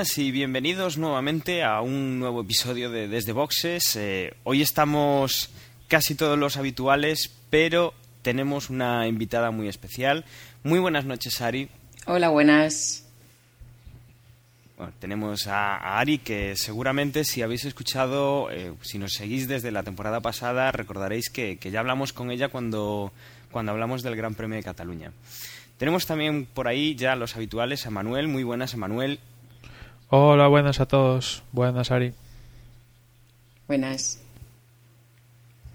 [0.00, 3.96] Buenas y bienvenidos nuevamente a un nuevo episodio de Desde Boxes.
[3.96, 5.50] Eh, hoy estamos
[5.88, 7.92] casi todos los habituales, pero
[8.22, 10.24] tenemos una invitada muy especial.
[10.62, 11.68] Muy buenas noches, Ari.
[12.06, 13.06] Hola, buenas.
[14.78, 19.82] Bueno, tenemos a, Ari que seguramente si habéis escuchado, eh, si nos seguís desde la
[19.82, 23.12] temporada pasada, recordaréis que, que ya hablamos con ella cuando,
[23.52, 25.12] cuando hablamos del Gran Premio de Cataluña.
[25.76, 28.28] Tenemos también por ahí ya los habituales a Manuel.
[28.28, 29.20] Muy buenas, Manuel.
[30.12, 31.44] Hola, buenas a todos.
[31.52, 32.12] Buenas, Ari.
[33.68, 34.20] Buenas.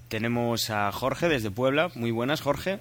[0.09, 1.89] Tenemos a Jorge desde Puebla.
[1.95, 2.79] Muy buenas, Jorge.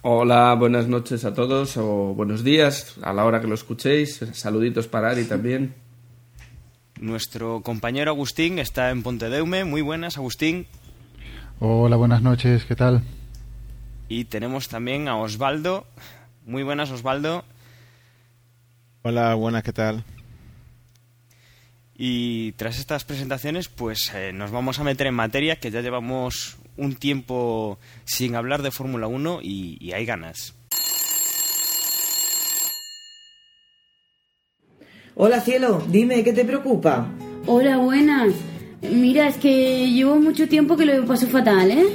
[0.00, 4.24] Hola, buenas noches a todos o buenos días a la hora que lo escuchéis.
[4.32, 5.74] Saluditos para Ari también.
[6.98, 9.64] Nuestro compañero Agustín está en Pontedeume.
[9.64, 10.66] Muy buenas, Agustín.
[11.58, 12.64] Hola, buenas noches.
[12.64, 13.02] ¿Qué tal?
[14.08, 15.84] Y tenemos también a Osvaldo.
[16.46, 17.44] Muy buenas, Osvaldo.
[19.02, 20.04] Hola, buenas, ¿qué tal?
[21.96, 26.58] Y tras estas presentaciones, pues eh, nos vamos a meter en materia, que ya llevamos
[26.76, 30.54] un tiempo sin hablar de Fórmula 1 y, hay ganas.
[35.14, 37.08] Hola cielo, dime, ¿qué te preocupa?
[37.46, 38.34] Hola, buenas.
[38.82, 41.86] Mira, es que llevo mucho tiempo que lo paso fatal, ¿eh?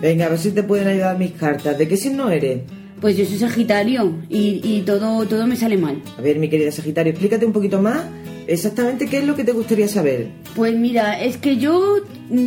[0.00, 1.76] Venga, a ver si te pueden ayudar mis cartas.
[1.76, 2.62] ¿De qué signo eres?
[3.00, 6.02] Pues yo soy Sagitario y, y todo, todo me sale mal.
[6.16, 8.04] A ver, mi querida Sagitario, explícate un poquito más
[8.48, 10.28] exactamente qué es lo que te gustaría saber.
[10.56, 11.98] Pues mira, es que yo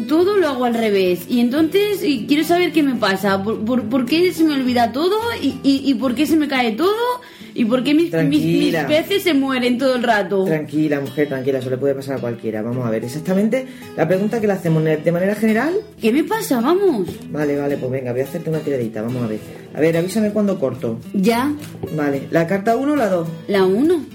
[0.08, 4.34] todo lo hago al revés y entonces quiero saber qué me pasa, por, por, qué
[4.34, 7.22] se me olvida todo y, y, por qué se me cae todo
[7.54, 10.46] y por qué mis, mis, peces se mueren todo el rato.
[10.46, 12.62] Tranquila, mujer, tranquila, eso le puede pasar a cualquiera.
[12.62, 13.66] Vamos a ver, exactamente
[13.98, 15.74] la pregunta que le hacemos de manera general.
[16.00, 16.62] ¿Qué me pasa?
[16.62, 17.08] Vamos.
[17.30, 19.40] Vale, vale, pues venga, voy a hacerte una tiradita, vamos a ver.
[19.74, 21.00] A ver, avísame cuando corto.
[21.14, 21.54] Ya.
[21.96, 23.28] Vale, ¿la carta 1 o la 2?
[23.48, 24.06] La 1.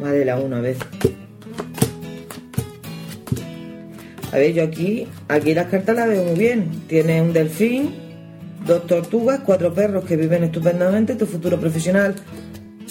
[0.00, 0.76] Vale, la 1, a ver.
[4.32, 6.68] A ver, yo aquí, aquí las cartas las veo muy bien.
[6.88, 7.90] Tiene un delfín,
[8.66, 11.14] dos tortugas, cuatro perros que viven estupendamente.
[11.14, 12.16] Tu futuro profesional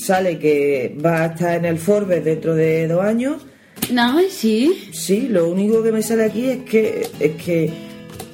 [0.04, 3.46] sale que va a estar en el Forbes dentro de dos años.
[3.92, 4.90] No, sí.
[4.92, 7.72] Sí, lo único que me sale aquí es que es que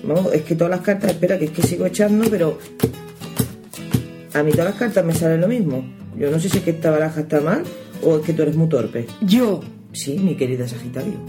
[0.03, 2.57] no, es que todas las cartas, espera, que es que sigo echando, pero
[4.33, 5.85] a mí todas las cartas me salen lo mismo.
[6.17, 7.63] Yo no sé si es que esta baraja está mal
[8.03, 9.05] o es que tú eres muy torpe.
[9.21, 9.61] Yo.
[9.91, 11.13] Sí, mi querida Sagitario.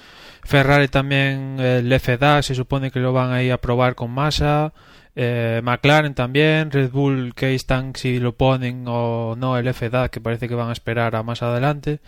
[0.44, 4.74] Ferrari también, el se supone que lo van a ir a probar con masa.
[5.16, 10.22] Eh, McLaren también, Red Bull que están si lo ponen o no el FDA que
[10.22, 12.00] parece que van a esperar a más adelante.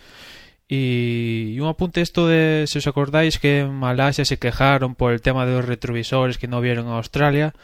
[0.68, 5.20] Y, un apunte esto de, si os acordáis, que en Malasia se quejaron por el
[5.20, 7.54] tema de los retrovisores que no vieron a Australia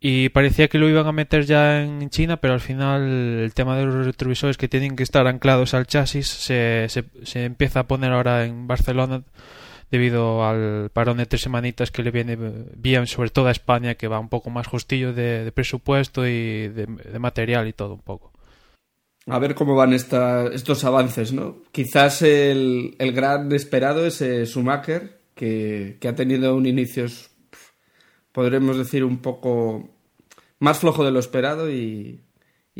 [0.00, 3.02] y parecía que lo iban a meter ya en China, pero al final
[3.40, 7.80] el tema de los retrovisores que tienen que estar anclados al chasis se, se empieza
[7.80, 9.22] a poner ahora en Barcelona
[9.90, 12.36] debido al parón de tres semanitas que le viene
[12.76, 16.86] bien, sobre todo a España, que va un poco más justillo de, presupuesto y de,
[17.18, 18.32] material y todo un poco.
[19.26, 21.62] A ver cómo van estos avances, ¿no?
[21.72, 27.06] Quizás el, gran esperado es eh, Schumacher, que, ha tenido un inicio,
[28.32, 29.88] podremos decir, un poco
[30.58, 32.20] más flojo de lo esperado y,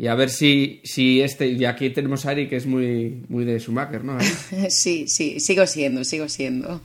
[0.07, 3.59] a ver si, si este, y aquí tenemos a Ari que es muy, muy de
[3.59, 4.17] Schumacher, ¿no?
[4.69, 6.81] Sí, sí, sigo siendo, sigo siendo.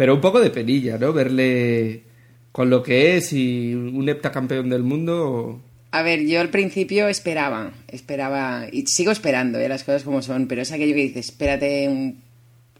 [0.00, 1.12] Pero un poco de penilla, ¿no?
[1.12, 2.04] Verle
[2.52, 5.60] con lo que es y un heptacampeón del mundo.
[5.90, 9.68] A ver, yo al principio esperaba, esperaba, y sigo esperando, ¿eh?
[9.68, 12.18] las cosas como son, pero es aquello que dices, espérate un,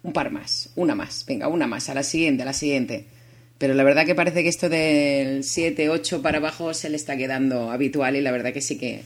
[0.03, 3.05] un par más, una más, venga, una más, a la siguiente, a la siguiente.
[3.59, 7.19] Pero la verdad que parece que esto del 7, 8 para abajo se le está
[7.19, 9.03] quedando habitual y la verdad que sí que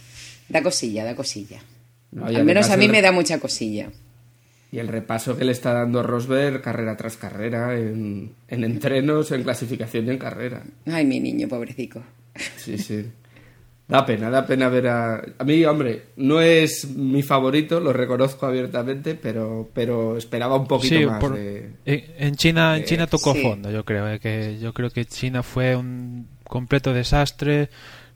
[0.49, 1.65] da cosilla, da cosilla.
[2.23, 3.91] Al menos a mí me da mucha cosilla.
[4.75, 9.45] Y el repaso que le está dando Rosberg carrera tras carrera, en, en entrenos, en
[9.45, 10.63] clasificación y en carrera.
[10.87, 12.03] Ay, mi niño, pobrecico.
[12.57, 13.07] Sí, sí.
[13.87, 15.23] Da pena, da pena ver a...
[15.39, 20.99] A mí, hombre, no es mi favorito, lo reconozco abiertamente, pero, pero esperaba un poquito
[20.99, 21.71] Sí, más por- de...
[21.85, 23.43] En China, en Eh, China tocó sí.
[23.43, 24.09] fondo, yo creo.
[24.09, 27.69] eh, que yo creo que China fue un completo desastre.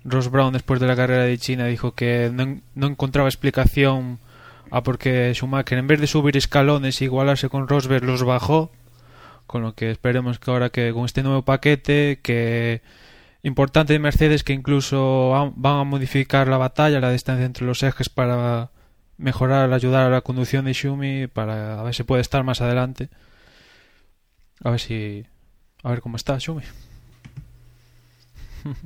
[0.04, 4.18] Ross Brown después de la carrera de China dijo que no, no encontraba explicación
[4.70, 8.70] a por qué Schumacher en vez de subir escalones e igualarse con Rosberg los bajó.
[9.46, 12.82] Con lo que esperemos que ahora que con este nuevo paquete que
[13.42, 17.82] importante de Mercedes que incluso va- van a modificar la batalla, la distancia entre los
[17.82, 18.70] ejes para
[19.16, 23.08] mejorar, ayudar a la conducción de Schumi para a ver si puede estar más adelante.
[24.62, 25.24] A ver si
[25.82, 26.62] a ver cómo está Schumi.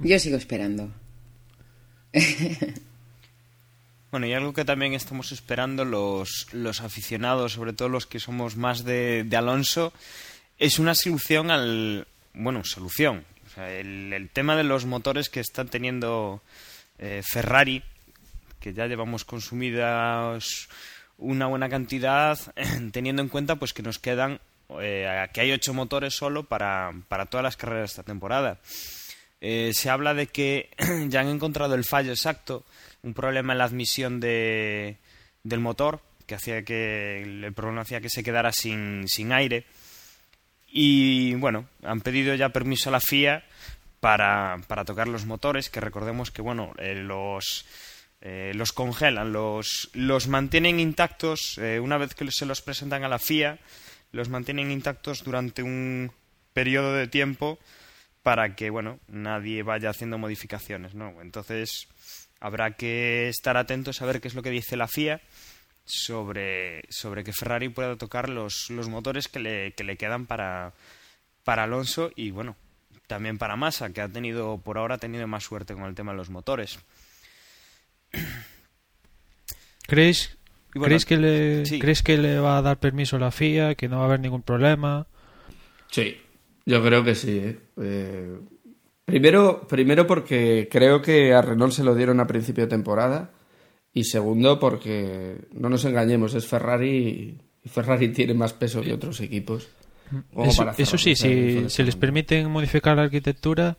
[0.03, 0.91] Yo sigo esperando.
[4.13, 8.57] Bueno, y algo que también estamos esperando los, los aficionados, sobre todo los que somos
[8.57, 9.95] más de, de Alonso,
[10.59, 12.07] es una solución al...
[12.35, 13.25] Bueno, solución.
[13.47, 16.43] O sea, el, el tema de los motores que están teniendo
[16.99, 17.83] eh, Ferrari,
[18.61, 20.69] que ya llevamos consumidas
[21.17, 22.39] una buena cantidad,
[22.93, 24.41] teniendo en cuenta pues que nos quedan,
[24.79, 28.61] eh, que hay ocho motores solo para, para todas las carreras de esta temporada.
[29.41, 30.69] Eh, se habla de que
[31.09, 32.67] ya han encontrado el fallo exacto,
[33.03, 34.99] un problema en la admisión de,
[35.43, 39.67] del motor, que hacía que el problema hacía que se quedara sin, sin aire.
[40.69, 43.45] Y bueno, han pedido ya permiso a la FIA
[44.01, 47.67] para, para tocar los motores, que recordemos que bueno, eh, los,
[48.21, 53.09] eh, los congelan, los, los mantienen intactos eh, una vez que se los presentan a
[53.09, 53.59] la FIA,
[54.13, 56.13] los mantienen intactos durante un
[56.53, 57.59] periodo de tiempo
[58.23, 61.89] para que bueno nadie vaya haciendo modificaciones no entonces
[62.43, 65.21] habrá que estar atentos a ver qué es lo que dice la FIA
[65.85, 70.75] sobre sobre que Ferrari pueda tocar los, los motores que le, que le quedan para
[71.45, 72.57] para Alonso y bueno
[73.07, 76.13] también para Massa que ha tenido por ahora ha tenido más suerte con el tema
[76.13, 76.79] de los motores
[79.87, 80.37] ¿Creéis,
[80.75, 81.79] Y bueno, ¿creéis, que le, sí.
[81.79, 83.75] ¿Creéis que le va a dar permiso la FIA?
[83.75, 85.07] ¿Que no va a haber ningún problema?
[85.91, 86.17] Sí,
[86.65, 87.39] yo creo que sí.
[87.39, 87.59] ¿eh?
[87.81, 88.39] Eh,
[89.05, 93.31] primero, primero porque creo que a Renault se lo dieron a principio de temporada
[93.93, 99.21] y segundo porque no nos engañemos, es Ferrari y Ferrari tiene más peso que otros
[99.21, 99.69] equipos.
[100.37, 103.77] Eso, eso sí, si se les permiten modificar la arquitectura,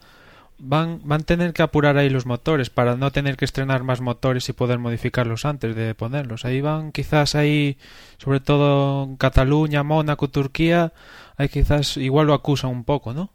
[0.58, 4.02] van, van a tener que apurar ahí los motores para no tener que estrenar más
[4.02, 6.46] motores y poder modificarlos antes de ponerlos.
[6.46, 7.78] Ahí van quizás ahí,
[8.18, 10.94] sobre todo en Cataluña, Mónaco, Turquía,
[11.38, 13.32] ahí quizás igual lo acusan un poco, ¿no?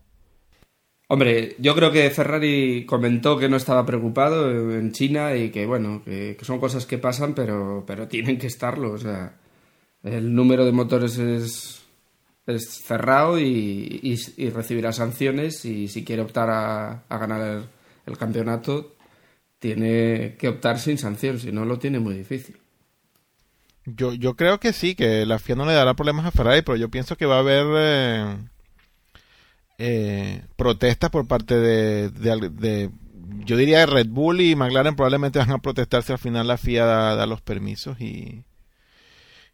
[1.11, 6.03] Hombre, yo creo que Ferrari comentó que no estaba preocupado en China y que, bueno,
[6.05, 8.93] que, son cosas que pasan, pero, pero tienen que estarlo.
[8.93, 9.35] O sea,
[10.03, 11.83] el número de motores es,
[12.59, 14.01] cerrado y,
[14.37, 17.65] y, recibirá sanciones y si quiere optar a, a ganar el,
[18.07, 18.97] el campeonato,
[19.59, 22.59] tiene que optar sin sanción, si no lo tiene muy difícil.
[23.87, 26.77] Yo, yo creo que sí, que la FIA no le dará problemas a Ferrari, pero
[26.77, 28.37] yo pienso que va a haber eh,
[29.79, 32.91] eh, protestas por parte de, de, de-
[33.45, 36.85] yo diría Red Bull y McLaren probablemente van a protestar si al final la FIA
[36.85, 38.45] da, da los permisos y,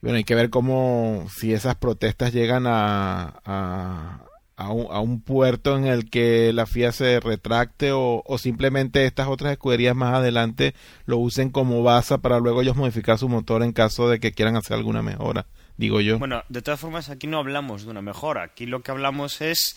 [0.01, 4.25] bueno, hay que ver cómo si esas protestas llegan a, a,
[4.57, 9.05] a un, a un puerto en el que la FIA se retracte o, o simplemente
[9.07, 13.63] estas otras escuderías más adelante lo usen como base para luego ellos modificar su motor
[13.63, 16.19] en caso de que quieran hacer alguna mejora, digo yo.
[16.21, 18.45] Bueno, de todas formas, aquí no hablamos de una mejora.
[18.45, 19.77] Aquí lo que hablamos es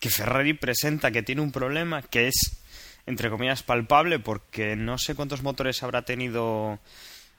[0.00, 2.62] que Ferrari presenta que tiene un problema que es,
[3.06, 6.80] entre comillas, palpable, porque no sé cuántos motores habrá tenido,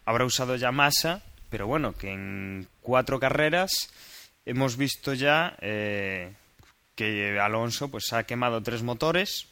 [0.06, 3.91] habrá usado ya Massa, pero bueno, que en cuatro carreras
[4.46, 6.34] hemos visto ya eh,
[6.96, 9.48] que Alonso pues ha quemado tres motores.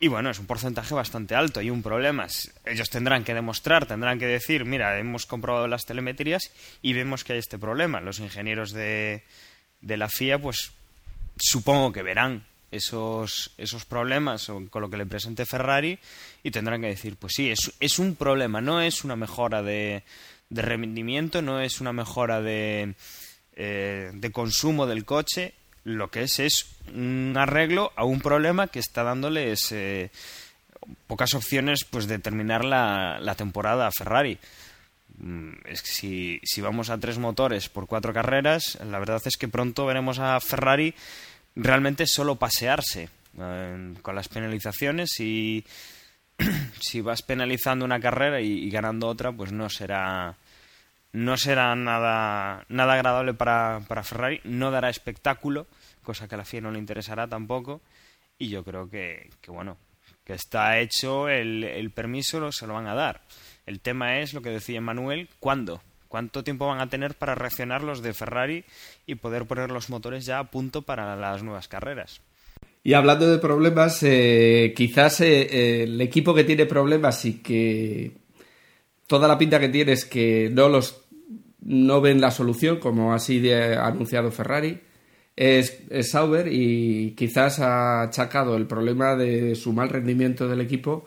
[0.00, 1.58] Y bueno, es un porcentaje bastante alto.
[1.58, 2.28] Hay un problema.
[2.64, 6.52] Ellos tendrán que demostrar, tendrán que decir, mira, hemos comprobado las telemetrías
[6.82, 8.00] y vemos que hay este problema.
[8.00, 9.24] Los ingenieros de,
[9.80, 10.77] de la FIA, pues
[11.40, 15.98] supongo que verán esos, esos problemas con lo que le presente Ferrari
[16.42, 20.02] y tendrán que decir, pues sí, es, es un problema, no es una mejora de,
[20.50, 22.94] de rendimiento, no es una mejora de,
[23.56, 25.54] eh, de consumo del coche,
[25.84, 29.72] lo que es es un arreglo a un problema que está dándoles
[31.06, 34.38] pocas opciones pues de terminar la, la temporada a Ferrari.
[35.18, 39.36] Mm, Es que si, si vamos a tres motores por cuatro carreras, la verdad es
[39.36, 40.94] que pronto veremos a Ferrari
[41.58, 45.64] realmente solo pasearse eh, con las penalizaciones y
[46.80, 50.36] si vas penalizando una carrera y, ganando otra, pues no será
[51.12, 55.66] no será nada, nada agradable para, para Ferrari, no dará espectáculo,
[56.02, 57.80] cosa que a la FIA no le interesará tampoco,
[58.38, 59.78] y yo creo que, que bueno,
[60.24, 63.22] que está hecho el, el permiso, se lo van a dar.
[63.64, 65.80] El tema es lo que decía Manuel, ¿cuándo?
[66.08, 68.64] ¿Cuánto tiempo van a tener para reaccionar los de Ferrari
[69.06, 72.20] y poder poner los motores ya a punto para las nuevas carreras?
[72.82, 78.12] Y hablando de problemas, eh, quizás eh, el equipo que tiene problemas y que
[79.06, 81.04] toda la pinta que tiene es que no los
[81.60, 84.80] no ven la solución, como así ha anunciado Ferrari,
[85.36, 91.06] es, es, Sauber y quizás ha achacado el problema de su mal rendimiento del equipo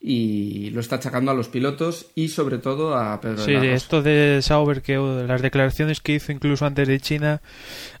[0.00, 4.02] y lo está achacando a los pilotos y sobre todo a Pedro Sí, de esto
[4.02, 7.40] de Sauber, que las declaraciones que hizo incluso antes de China,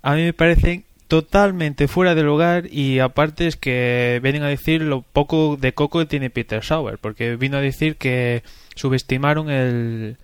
[0.02, 4.82] a mí me parecen totalmente fuera del lugar y aparte es que vienen a decir
[4.82, 8.42] lo poco de coco que tiene Peter Sauber, porque vino a decir que
[8.76, 10.18] subestimaron el,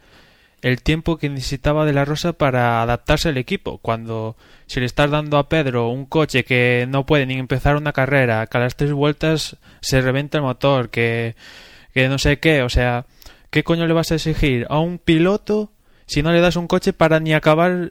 [0.65, 4.35] el tiempo que necesitaba de la Rosa para adaptarse al equipo, cuando
[4.67, 8.47] si le estás dando a Pedro un coche que no puede ni empezar una carrera,
[8.47, 11.37] que a las tres vueltas se reventa el motor, que,
[11.93, 13.05] que no sé qué, o sea,
[13.51, 15.71] ¿qué coño le vas a exigir a un piloto
[16.07, 17.91] si no le das un coche para ni acabar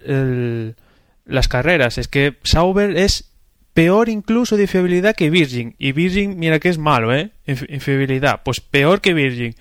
[1.25, 1.99] las carreras?
[1.99, 3.35] Es que Sauber es
[3.75, 7.29] peor incluso de fiabilidad que Virgin, y Virgin mira que es malo, ¿eh?
[7.45, 9.53] En fiabilidad, pues peor que Virgin.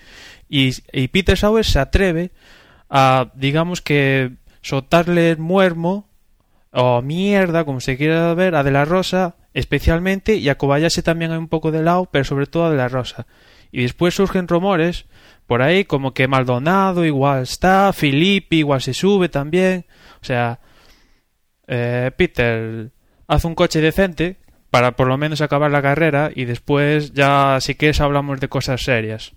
[0.48, 2.30] Y, y Peter Sauber se atreve
[2.92, 6.06] a, digamos que, soltarle el muermo
[6.70, 10.56] o mierda, como se quiera ver, a De La Rosa especialmente y a
[11.02, 13.26] también hay un poco de lado, pero sobre todo a De La Rosa.
[13.70, 15.06] Y después surgen rumores
[15.46, 19.86] por ahí como que Maldonado igual está, Filippi igual se sube también.
[20.20, 20.60] O sea,
[21.66, 22.90] eh, Peter
[23.26, 24.36] hace un coche decente
[24.70, 28.82] para por lo menos acabar la carrera y después ya si quieres hablamos de cosas
[28.82, 29.34] serias.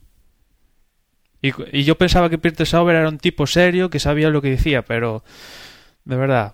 [1.46, 4.50] Y, y yo pensaba que Peter Sauber era un tipo serio que sabía lo que
[4.50, 5.24] decía, pero
[6.06, 6.54] de verdad,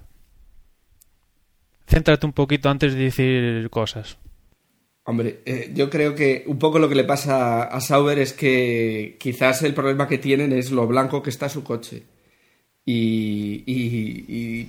[1.88, 4.17] céntrate un poquito antes de decir cosas.
[5.03, 9.17] Hombre, eh, yo creo que un poco lo que le pasa a Sauber es que
[9.19, 12.03] quizás el problema que tienen es lo blanco que está su coche.
[12.86, 14.67] Y,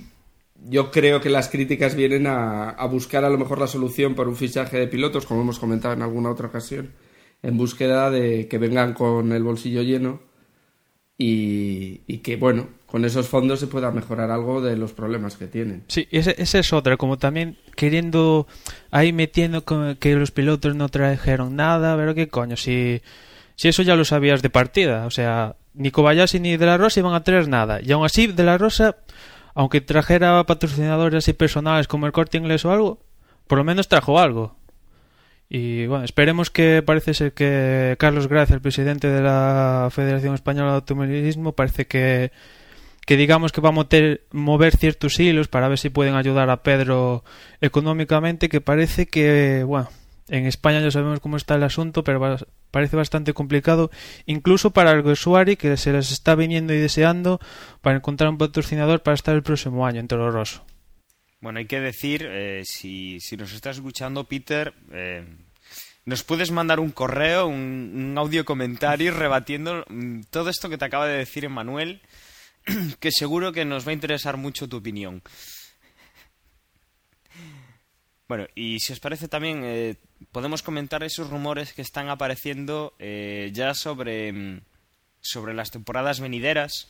[0.65, 4.29] yo creo que las críticas vienen a, a, buscar a lo mejor la solución por
[4.29, 6.93] un fichaje de pilotos, como hemos comentado en alguna otra ocasión,
[7.43, 10.21] en búsqueda de que vengan con el bolsillo lleno
[11.17, 15.47] y, y que, bueno, con esos fondos se pueda mejorar algo de los problemas que
[15.47, 15.83] tienen.
[15.87, 18.45] Sí, esa es otra, como también queriendo
[18.91, 19.63] ahí metiendo
[19.99, 23.01] que los pilotos no trajeron nada, pero qué coño, si,
[23.55, 26.99] si eso ya lo sabías de partida, o sea, ni Kobayashi ni De La Rosa
[26.99, 28.97] iban a traer nada, y aún así De La Rosa,
[29.55, 32.99] aunque trajera patrocinadores y personales como el Corte Inglés o algo,
[33.47, 34.55] por lo menos trajo algo.
[35.55, 40.71] Y bueno, esperemos que parece ser que Carlos Gracia, el presidente de la Federación Española
[40.71, 42.31] de Automovilismo, parece que
[43.05, 47.23] que digamos que va a mover ciertos hilos para ver si pueden ayudar a Pedro
[47.61, 49.89] económicamente, que parece que, bueno,
[50.27, 52.37] en España ya sabemos cómo está el asunto, pero
[52.71, 53.91] parece bastante complicado,
[54.25, 57.39] incluso para el usuario que se les está viniendo y deseando
[57.81, 60.65] para encontrar un patrocinador para estar el próximo año en Toro Rosso.
[61.43, 65.25] Bueno, hay que decir, eh, si, si, nos estás escuchando, Peter, eh,
[66.05, 70.85] nos puedes mandar un correo, un, un audio comentario rebatiendo mm, todo esto que te
[70.85, 72.01] acaba de decir Emanuel
[72.99, 75.21] que seguro que nos va a interesar mucho tu opinión.
[78.27, 79.95] Bueno, y si os parece también, eh,
[80.31, 84.61] podemos comentar esos rumores que están apareciendo eh, ya sobre, mm,
[85.21, 86.87] sobre las temporadas venideras,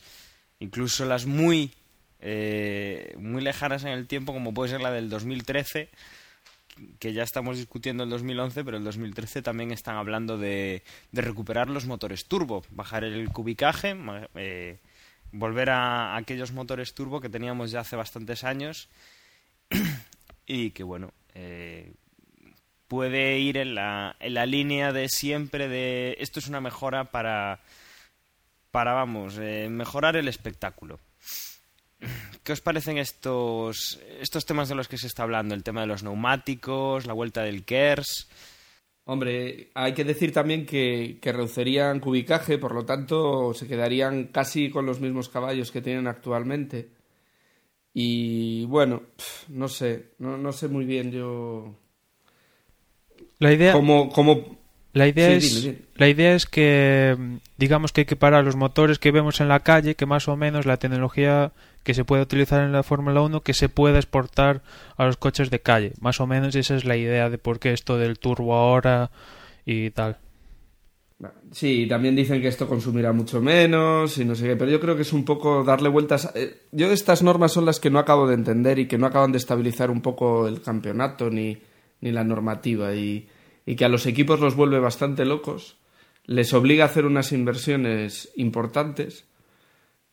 [0.60, 1.72] incluso las muy,
[2.20, 5.90] eh, muy lejanas en el tiempo, como puede ser la del 2013,
[6.98, 11.86] que ya estamos discutiendo el 2011, pero el 2013 también están hablando de, recuperar los
[11.86, 13.96] motores turbo, bajar el cubicaje,
[15.32, 18.88] volver a, aquellos motores turbo que teníamos ya hace bastantes años.
[20.46, 21.94] Y que bueno eh,
[22.86, 27.60] puede ir en la, en la línea de siempre de esto es una mejora para
[28.70, 31.00] para vamos eh, mejorar el espectáculo
[32.42, 35.54] ¿Qué os parecen estos, estos temas de los que se está hablando?
[35.54, 38.28] El tema de los neumáticos, la vuelta del KERS.
[39.06, 44.70] Hombre, hay que decir también que, que, reducirían cubicaje, por lo tanto se quedarían casi
[44.70, 46.90] con los mismos caballos que tienen actualmente.
[47.92, 49.02] Y bueno,
[49.48, 51.78] no sé, no, no sé muy bien yo.
[53.38, 53.72] La idea.
[53.72, 54.63] Cómo, cómo
[54.94, 57.16] la idea, es, la idea es que,
[57.58, 60.36] digamos que hay que parar los motores que vemos en la calle, que más o
[60.36, 61.50] menos la tecnología
[61.82, 64.62] que se puede utilizar en la Fórmula 1, que se pueda exportar
[64.96, 65.94] a los coches de calle.
[66.00, 69.10] Más o menos esa es la idea de por qué esto del turbo ahora
[69.66, 70.18] y tal.
[71.50, 74.94] Sí, también dicen que esto consumirá mucho menos y no sé qué, pero yo creo
[74.94, 76.30] que es un poco darle vueltas.
[76.36, 79.32] Eh, yo estas normas son las que no acabo de entender y que no acaban
[79.32, 81.58] de estabilizar un poco el campeonato ni,
[82.00, 83.26] ni la normativa y,
[83.66, 85.76] y que a los equipos los vuelve bastante locos,
[86.24, 89.26] les obliga a hacer unas inversiones importantes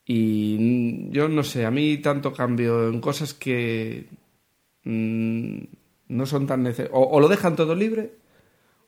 [0.06, 4.10] y yo no sé, a mí tanto cambio en cosas que
[4.84, 5.60] mm,
[6.10, 6.92] no son tan necesarias.
[6.94, 8.16] O, lo dejan todo libre,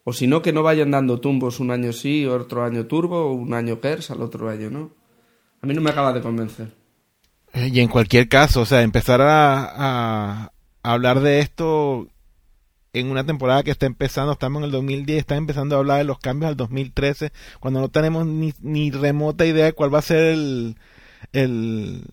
[0.04, 3.54] o si no, que no vayan dando tumbos un año sí, otro año turbo, un
[3.54, 4.92] año KERS al otro año, ¿no?
[5.62, 6.74] A mí no me acaba de convencer.
[7.54, 10.52] Eh, y en cualquier caso, o sea, empezar a
[10.82, 12.10] hablar de esto
[12.94, 16.04] en una temporada que está empezando, estamos en el 2010, está empezando a hablar de
[16.04, 20.24] los cambios al 2013, cuando no tenemos ni, remota idea de cuál va a ser
[20.26, 20.78] el,
[21.34, 22.04] el,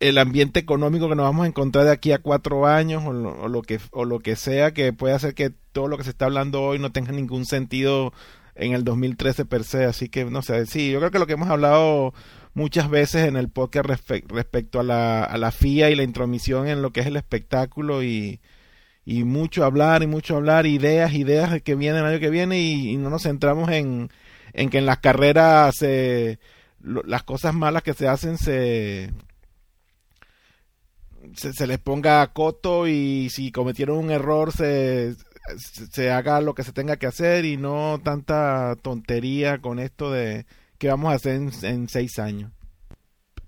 [0.00, 3.12] el ambiente económico que nos vamos a encontrar de aquí a cuatro años o
[3.48, 6.24] lo, que, o lo que sea que puede hacer que todo lo que se está
[6.24, 8.14] hablando hoy no tenga ningún sentido
[8.54, 9.84] en el 2013 per se.
[9.84, 12.14] Así que, no sé, sí, yo creo que lo que hemos hablado
[12.54, 13.86] muchas veces en el podcast
[14.28, 18.02] respecto a la, a la FIA y la intromisión en lo que es el espectáculo
[18.02, 18.40] y,
[19.04, 22.96] y mucho hablar y mucho hablar, ideas, ideas que vienen el año que viene y,
[22.96, 24.10] no nos centramos en,
[24.52, 26.38] en que en las carreras se
[26.82, 29.10] las cosas malas que se hacen se,
[31.34, 35.14] se, les ponga coto y si cometieron un error se,
[35.56, 40.46] se, haga lo que se tenga que hacer y no tanta tontería con esto de
[40.78, 42.50] que vamos a hacer en, seis años.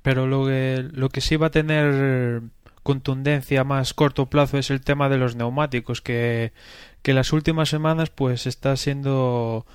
[0.02, 2.42] Pero lo que, lo que sí va a tener
[2.84, 6.52] contundencia a más corto plazo es el tema de los neumáticos que,
[7.02, 9.66] que las últimas semanas pues está siendo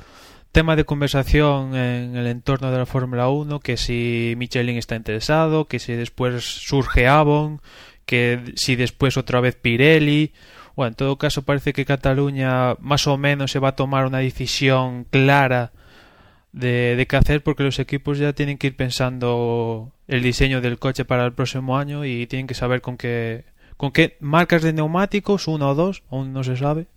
[0.52, 5.66] tema de conversación en el entorno de la Fórmula 1, que si Michelin está interesado,
[5.66, 7.62] que si después surge Avon,
[8.06, 10.32] que si después otra vez Pirelli.
[10.76, 14.20] Bueno, en todo caso parece que Cataluña más o menos se va a tomar una
[14.20, 15.72] decisión clara
[16.52, 20.80] de, de qué hacer porque los equipos ya tienen que ir pensando el diseño del
[20.80, 23.46] coche para el próximo año y tienen que saber con qué,
[23.78, 26.88] con qué marcas de neumáticos, uno o dos, aún no se sabe,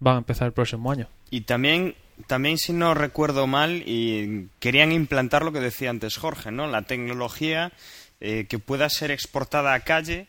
[0.00, 1.08] van a empezar el próximo año.
[1.30, 1.94] Y también
[2.26, 6.66] también si no recuerdo mal, y querían implantar lo que decía antes Jorge, ¿no?
[6.66, 7.72] La tecnología
[8.20, 10.26] eh, que pueda ser exportada a calle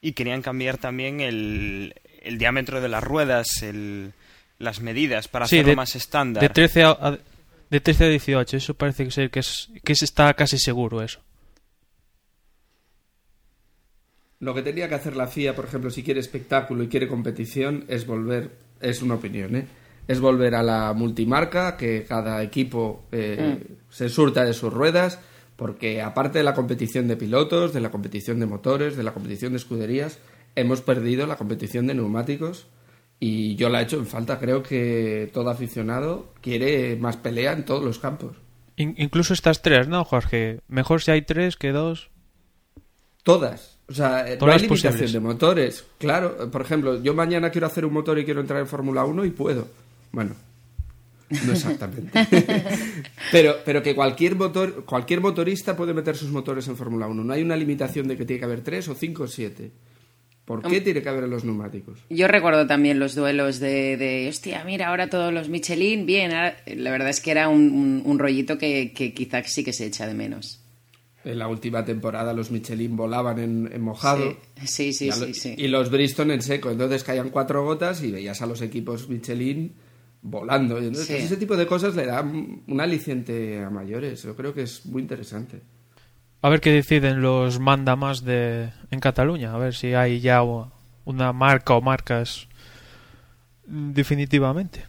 [0.00, 4.12] y querían cambiar también el, el diámetro de las ruedas, el,
[4.58, 6.42] las medidas para hacerlo más estándar.
[6.42, 7.18] De 13 a,
[7.70, 11.20] de 13 a 18, eso parece ser que, es, que está casi seguro eso.
[14.38, 17.84] Lo que tenía que hacer la FIA, por ejemplo, si quiere espectáculo y quiere competición,
[17.88, 18.50] es volver,
[18.80, 19.66] es una opinión, ¿eh?
[20.06, 23.92] es volver a la multimarca, que cada equipo eh, mm.
[23.92, 25.18] se surta de sus ruedas,
[25.56, 29.52] porque aparte de la competición de pilotos, de la competición de motores, de la competición
[29.52, 30.18] de escuderías,
[30.54, 32.66] hemos perdido la competición de neumáticos
[33.18, 34.38] y yo la he hecho en falta.
[34.38, 38.36] Creo que todo aficionado quiere más pelea en todos los campos.
[38.76, 40.60] incluso estas tres, ¿no, Jorge?
[40.68, 42.10] Mejor si hay tres que dos.
[43.22, 43.78] Todas.
[43.88, 45.84] O sea, no hay limitación de motores.
[45.98, 49.24] Claro, por ejemplo, yo mañana quiero hacer un motor y quiero entrar en Fórmula 1
[49.24, 49.68] y puedo.
[50.10, 50.34] Bueno,
[51.28, 52.10] no exactamente.
[53.32, 57.24] pero, pero que cualquier motor, cualquier motorista puede meter sus motores en Fórmula 1.
[57.24, 59.70] No hay una limitación de que tiene que haber tres o cinco o siete.
[60.46, 61.98] ¿Por qué tiene que haber los neumáticos?
[62.08, 66.30] Yo recuerdo también los duelos de, de hostia, mira, ahora todos los Michelin, bien.
[66.30, 70.14] la verdad es que era un, rollito que, que quizás sí que se echa de
[70.14, 70.60] menos.
[71.24, 74.36] En la última temporada los Michelin volaban en, mojado.
[74.64, 76.70] Sí, sí, sí, sí, Y los Bristol en seco.
[76.70, 79.74] Entonces caían cuatro gotas y veías a los equipos Michelin
[80.22, 80.78] volando.
[80.78, 84.22] ese tipo de cosas le dan un aliciente a mayores.
[84.22, 85.62] Yo creo que es muy interesante.
[86.46, 89.52] A ver qué deciden los manda más de en Cataluña.
[89.52, 90.44] A ver si hay ya
[91.04, 92.46] una marca o marcas
[93.66, 94.84] definitivamente.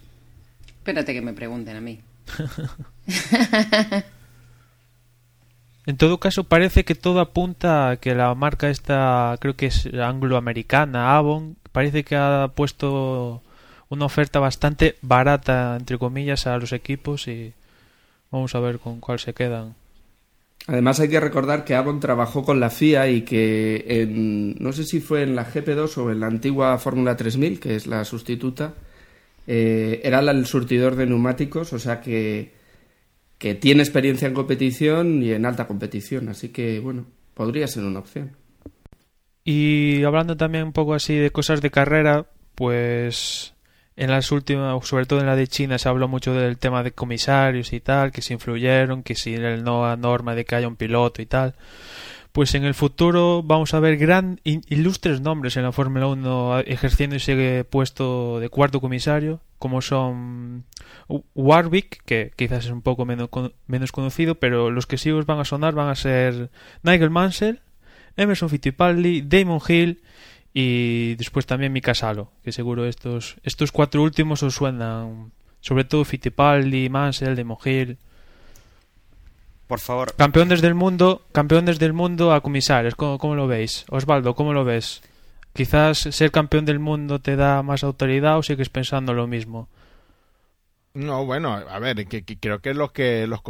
[0.68, 2.00] Espérate que me pregunten a mí.
[5.86, 9.86] en todo caso, parece que todo apunta a que la marca esta, creo que es
[9.86, 13.42] angloamericana, Avon, parece que ha puesto
[13.88, 17.52] una oferta bastante barata, entre comillas, a los equipos y
[18.30, 19.74] vamos a ver con cuál se quedan.
[20.68, 24.84] Además hay que recordar que Avon trabajó con la FIA y que en, no sé
[24.84, 28.74] si fue en la GP2 o en la antigua Fórmula 3000, que es la sustituta,
[29.46, 32.52] eh, era el surtidor de neumáticos, o sea que,
[33.38, 38.00] que tiene experiencia en competición y en alta competición, así que bueno, podría ser una
[38.00, 38.36] opción.
[39.44, 43.54] Y hablando también un poco así de cosas de carrera, pues
[43.98, 46.92] en las últimas, sobre todo en la de China, se habló mucho del tema de
[46.92, 50.76] comisarios y tal, que se influyeron, que si el no norma de que haya un
[50.76, 51.54] piloto y tal.
[52.30, 57.16] Pues en el futuro vamos a ver gran ilustres nombres en la Fórmula 1 ejerciendo
[57.16, 60.64] ese puesto de cuarto comisario como son
[61.34, 63.28] Warwick, que quizás es un poco menos,
[63.66, 66.50] menos conocido, pero los que sí os van a sonar van a ser
[66.84, 67.60] Nigel Mansell,
[68.16, 70.02] Emerson Fittipaldi, Damon Hill
[70.60, 76.04] y después también Mika Salo, que seguro estos, estos cuatro últimos os suenan, sobre todo
[76.04, 77.96] Fittipaldi, Mansell, Damon Hill.
[79.68, 80.12] Por favor.
[80.16, 83.84] Campeones del mundo, campeones del mundo a comisarios, ¿cómo, cómo lo veis?
[83.88, 85.00] Osvaldo, ¿cómo lo ves?
[85.52, 89.68] Quizás ser campeón del mundo te da más autoridad o sigues pensando lo mismo.
[90.92, 93.42] No, bueno, a ver, que, creo que los que los,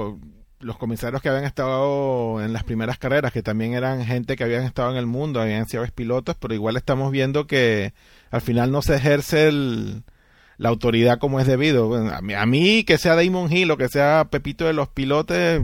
[0.61, 4.65] los comisarios que habían estado en las primeras carreras, que también eran gente que habían
[4.65, 7.93] estado en el mundo, habían sido pilotos, pero igual estamos viendo que
[8.31, 11.95] al final no se ejerce la autoridad como es debido.
[11.95, 15.63] a, mí, a, que sea Damon Hill o que sea Pepito de los pilotes,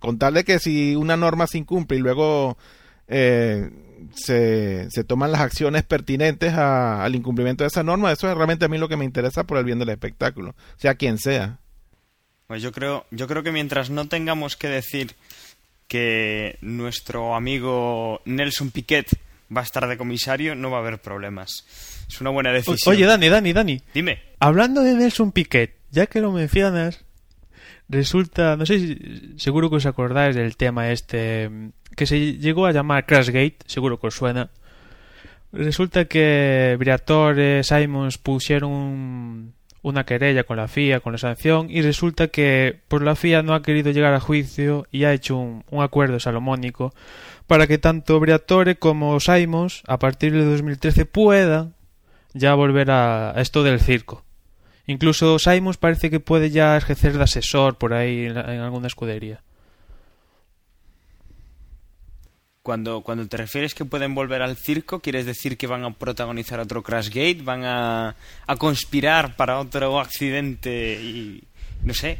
[0.00, 2.58] contarle que si una norma se incumple y luego
[3.06, 3.70] eh,
[4.14, 8.68] se, se, toman las acciones pertinentes al incumplimiento de esa norma, eso es realmente a
[8.68, 11.60] mí lo que me interesa por el bien del espectáculo, sea quien sea.
[12.46, 15.14] Pues yo creo, yo creo que mientras no tengamos que decir
[15.88, 19.06] que nuestro amigo Nelson Piquet
[19.54, 21.66] va a estar de comisario, no va a haber problemas.
[22.08, 22.94] Es una buena decisión.
[22.94, 23.82] Oye, Dani, Dani, Dani.
[23.94, 24.20] Dime.
[24.40, 27.04] Hablando de Nelson Piquet, ya que lo mencionas,
[27.88, 31.50] resulta, no sé si seguro que os acordáis del tema este
[31.94, 34.50] que se llegó a llamar Crashgate, seguro que os suena.
[35.52, 41.82] Resulta que Briatore, Simons pusieron un, una querella con la FIA, con la sanción, y
[41.82, 45.64] resulta que por la FIA no ha querido llegar a juicio y ha hecho un,
[45.82, 46.94] acuerdo salomónico
[47.46, 51.74] para que tanto Briatore como Simons, a partir de 2013, puedan
[52.32, 54.24] ya volver a, esto del circo.
[54.86, 59.42] Incluso Simons parece que puede ya ejercer de asesor por ahí en alguna escudería.
[62.62, 66.60] Cuando, cuando te refieres que pueden volver al circo, ¿quieres decir que van a protagonizar
[66.60, 67.42] otro Crashgate?
[67.42, 68.14] ¿Van a,
[68.46, 70.94] a conspirar para otro accidente?
[71.02, 71.42] Y
[71.82, 72.18] no sé.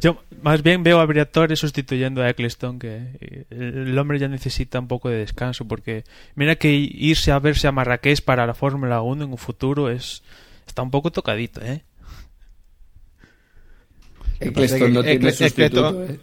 [0.00, 4.86] Yo más bien veo a Briatore sustituyendo a Eccleston, que el hombre ya necesita un
[4.86, 6.04] poco de descanso, porque
[6.36, 10.22] mira que irse a verse a Marrakech para la Fórmula 1 en un futuro es
[10.66, 11.82] está un poco tocadito, ¿eh?
[14.38, 16.20] Eccleston no tiene sustituto, ¿eh?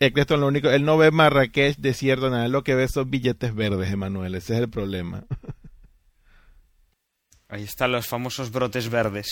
[0.00, 3.90] Eccleston lo único, él no ve Marrakech desierto, nada, lo que ve son billetes verdes,
[3.90, 5.24] Emanuel, ese es el problema.
[7.48, 9.26] Ahí están los famosos brotes verdes.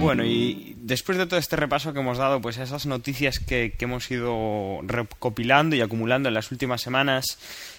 [0.00, 4.10] Bueno, y después de todo este repaso que hemos dado, pues esas noticias que, hemos
[4.10, 7.38] ido recopilando y acumulando en las últimas semanas,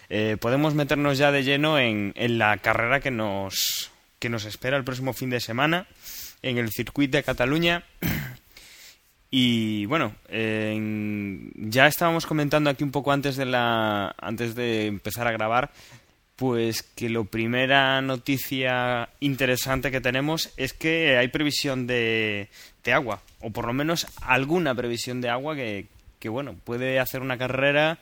[0.10, 4.84] eh, podemos meternos ya de lleno en, la carrera que nos, que nos espera el
[4.84, 5.88] próximo fin de semana
[6.42, 7.84] en el circuito de Cataluña.
[9.38, 15.32] Y bueno, ya estábamos comentando aquí un poco antes de la antes de empezar a
[15.32, 15.72] grabar
[16.36, 22.50] pues que la primera noticia interesante que tenemos es que hay previsión de,
[22.92, 25.88] agua, o por lo menos alguna previsión de agua que,
[26.28, 28.00] bueno, puede hacer una carrera,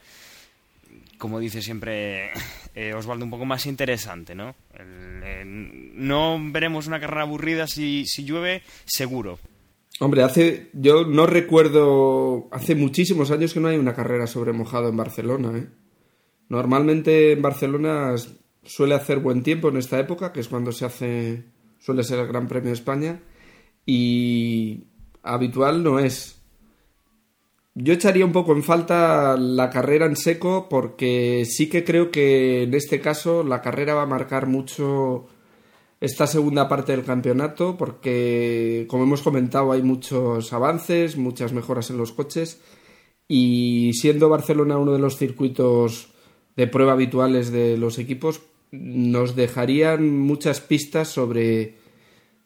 [1.18, 2.30] como dice siempre
[2.74, 4.54] eh, Osvaldo, un poco más interesante, ¿no?
[5.94, 9.38] no veremos una carrera aburrida si, si llueve, seguro.
[10.00, 14.88] Hombre, hace, yo no recuerdo, hace muchísimos años que no hay una carrera sobre mojado
[14.88, 15.68] en Barcelona, ¿eh?
[16.48, 18.14] Normalmente en Barcelona
[18.62, 21.44] suele hacer buen tiempo en esta época, que es cuando se hace,
[21.78, 23.20] suele ser el Gran Premio de España,
[23.86, 24.84] y
[25.22, 26.40] habitual no es.
[27.74, 32.62] Yo echaría un poco en falta la carrera en seco porque sí que creo que
[32.62, 35.26] en este caso la carrera va a marcar mucho
[36.00, 41.96] esta segunda parte del campeonato porque como hemos comentado hay muchos avances, muchas mejoras en
[41.96, 42.60] los coches
[43.26, 46.13] y siendo Barcelona uno de los circuitos
[46.56, 51.74] de prueba habituales de los equipos, nos dejarían muchas pistas sobre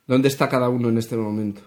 [0.07, 1.63] dónde está cada uno en este momento.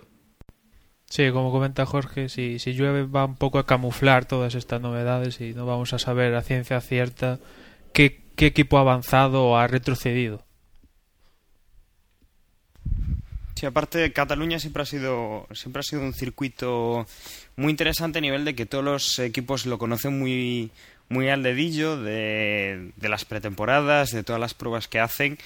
[1.10, 5.42] Sí, como comenta Jorge, si, si llueve va un poco a camuflar todas estas novedades
[5.42, 7.40] y no vamos a saber a ciencia cierta
[7.92, 10.46] qué, qué equipo ha avanzado o ha retrocedido.
[13.62, 17.06] Sí, aparte Cataluña siempre ha sido siempre ha sido un circuito
[17.58, 20.72] muy interesante a nivel de que todos los equipos lo conocen muy
[21.12, 25.38] muy al dedillo de, las pretemporadas, de todas las pruebas que hacen.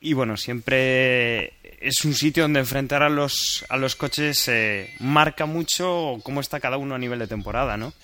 [0.00, 5.46] Y bueno, siempre es un sitio donde enfrentar a los, a los coches eh, marca
[5.46, 7.94] mucho cómo está cada uno a nivel de temporada, ¿no?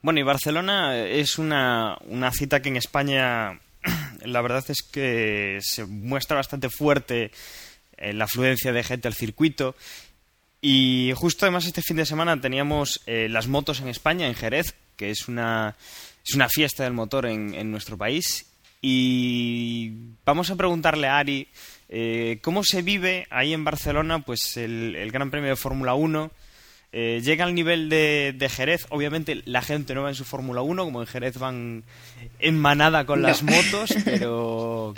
[0.00, 3.60] Bueno, y Barcelona es una, una cita que en España
[4.24, 7.32] la verdad es que se muestra bastante fuerte
[8.12, 9.74] la afluencia de gente al circuito.
[10.60, 14.74] Y justo además este fin de semana teníamos eh, las motos en España, en Jerez,
[14.96, 15.76] que es una,
[16.26, 18.46] es una fiesta del motor en, nuestro país.
[18.80, 19.92] Y
[20.24, 21.48] vamos a preguntarle a Ari
[21.88, 26.30] eh, cómo se vive ahí en Barcelona pues el, el Gran Premio de Fórmula 1
[26.90, 30.84] eh, llega al nivel de, Jerez, obviamente la gente no va en su Fórmula 1,
[30.84, 31.84] como en Jerez van
[32.38, 34.94] en manada con las motos, pero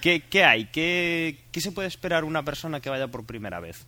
[0.00, 0.66] ¿qué, hay?
[0.66, 3.84] ¿Qué, se puede esperar una persona que vaya por primera vez?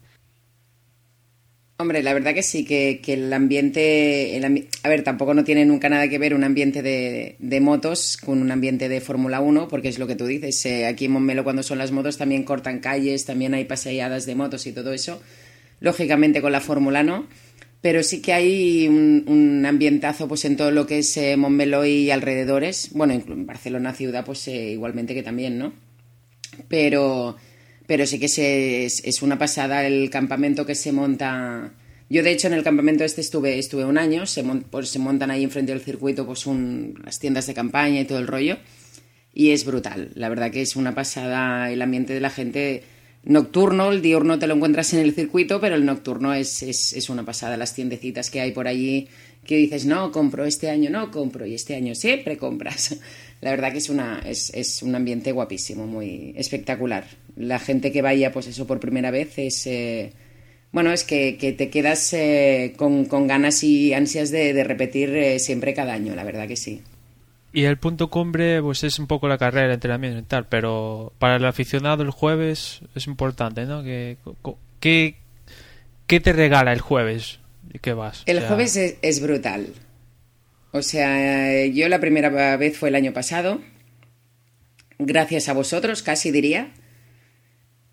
[1.78, 4.40] Hombre, la verdad que sí, que, el, ambiente,
[4.82, 8.50] A ver, tampoco no tiene nunca nada que ver un ambiente de, motos con un
[8.50, 10.66] ambiente de Fórmula 1, porque es lo que tú dices.
[10.66, 14.34] Eh, aquí en Montmelo, cuando son las motos, también cortan calles, también hay paseadas de
[14.34, 15.20] motos y todo eso
[15.80, 17.26] lógicamente con la Fórmula no,
[17.80, 22.10] pero sí que hay un, ambientazo pues en todo lo que es eh, Montmeló y
[22.10, 25.72] alrededores, bueno, en Barcelona ciudad pues eh, igualmente que también, ¿no?
[26.68, 27.36] Pero,
[27.86, 31.74] pero sí que es, una pasada el campamento que se monta.
[32.08, 35.30] Yo de hecho en el campamento este estuve, estuve un año, se, pues, se montan
[35.30, 38.58] ahí enfrente del circuito pues un, las tiendas de campaña y todo el rollo.
[39.32, 42.82] Y es brutal, la verdad que es una pasada el ambiente de la gente
[43.26, 47.24] nocturno, el diurno te lo encuentras en el circuito, pero el nocturno es, es, una
[47.24, 47.56] pasada.
[47.56, 49.08] Las tiendecitas que hay por allí
[49.44, 52.96] que dices, no, compro este año, no compro, y este año siempre compras.
[53.40, 57.06] La verdad que es, una, es, es un ambiente guapísimo, muy espectacular.
[57.36, 59.66] La gente que vaya, pues eso por primera vez es...
[59.66, 60.12] Eh,
[60.72, 65.38] bueno, es que, te quedas eh, con, con, ganas y ansias de, de repetir eh,
[65.38, 66.82] siempre cada año, la verdad que sí.
[67.56, 71.14] Y el punto cumbre pues es un poco la carrera, el entrenamiento y tal, pero
[71.18, 73.82] para el aficionado el jueves es importante, ¿no?
[73.82, 74.18] ¿Qué,
[74.78, 77.38] qué, te regala el jueves?
[77.72, 78.24] ¿Y qué vas?
[78.26, 79.68] El jueves es, brutal.
[80.72, 83.62] O sea, yo la primera vez fue el año pasado,
[84.98, 86.74] gracias a vosotros, casi diría.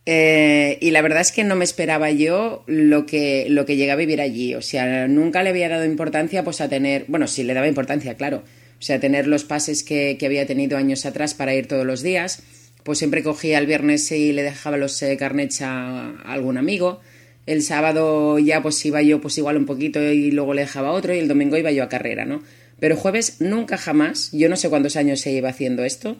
[0.05, 3.91] Eh, y la verdad es que no me esperaba yo lo que, lo que llegué
[3.91, 4.55] a vivir allí.
[4.55, 8.15] O sea, nunca le había dado importancia pues a tener, bueno, sí le daba importancia,
[8.15, 8.43] claro,
[8.83, 12.43] o sea, tener los pases que, había tenido años atrás para ir todos los días.
[12.83, 16.99] Pues siempre cogía el viernes y le dejaba los eh, carnets a, algún amigo.
[17.45, 21.15] El sábado ya pues iba yo pues igual un poquito y luego le dejaba otro
[21.15, 22.43] y el domingo iba yo a carrera, ¿no?
[22.81, 26.17] Pero jueves nunca jamás, yo no sé cuántos años se iba haciendo esto,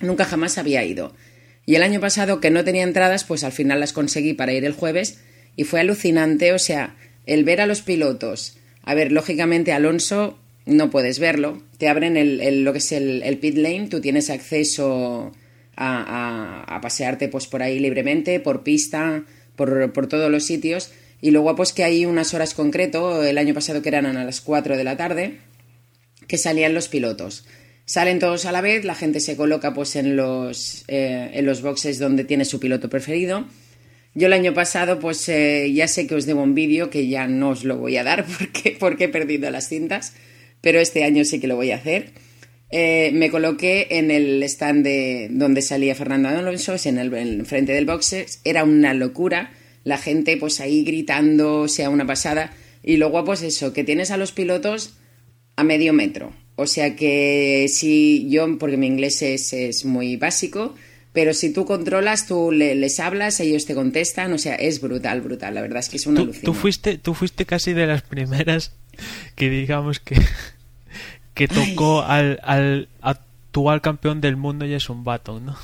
[0.00, 1.14] nunca jamás había ido.
[1.66, 4.64] Y el año pasado que no tenía entradas, pues al final las conseguí para ir
[4.64, 5.18] el jueves
[5.54, 8.56] y fue alucinante, o sea, el ver a los pilotos.
[8.82, 11.62] A ver, lógicamente Alonso no puedes verlo.
[11.78, 15.32] Te abren el, lo que es el, pit lane, tú tienes acceso
[15.76, 19.24] a, pasearte pues por ahí libremente, por pista,
[19.56, 20.92] por, todos los sitios.
[21.20, 24.40] Y luego pues que hay unas horas concreto, el año pasado que eran a las
[24.40, 25.38] 4 de la tarde,
[26.26, 27.46] que salían los pilotos.
[27.86, 31.60] Salen todos a la vez, la gente se coloca pues en los, eh, en los
[31.60, 33.46] boxes donde tiene su piloto preferido.
[34.14, 37.26] Yo el año pasado, pues eh, ya sé que os debo un vídeo que ya
[37.26, 40.14] no os lo voy a dar porque, porque he perdido las cintas
[40.64, 42.12] pero este año sí que lo voy a hacer.
[42.70, 47.84] Eh, me coloqué en el stand de donde salía Fernando Alonso, en el, frente del
[47.84, 48.40] boxes.
[48.44, 49.52] Era una locura.
[49.84, 52.52] La gente, pues ahí gritando, sea una pasada.
[52.82, 54.94] Y luego, pues eso, que tienes a los pilotos
[55.56, 56.32] a medio metro.
[56.56, 60.74] O sea que si yo, porque mi inglés es, muy básico,
[61.12, 65.54] pero si tú controlas, tú les hablas, ellos te contestan, o sea, es brutal, brutal.
[65.54, 68.72] La verdad es que es una tú, tú fuiste, tú fuiste casi de las primeras
[69.34, 70.16] que digamos que
[71.34, 75.56] que tocó al, al actual campeón del mundo y es un Baton, ¿no?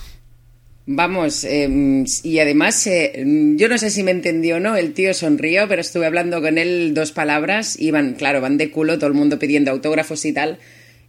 [0.92, 3.22] Vamos, em, y además, eh,
[3.56, 6.59] yo no sé si me entendió o no, el tío sonrió, pero estuve hablando con
[6.59, 10.59] él dos palabras, iban, claro, van de culo, todo el mundo pidiendo autógrafos y tal.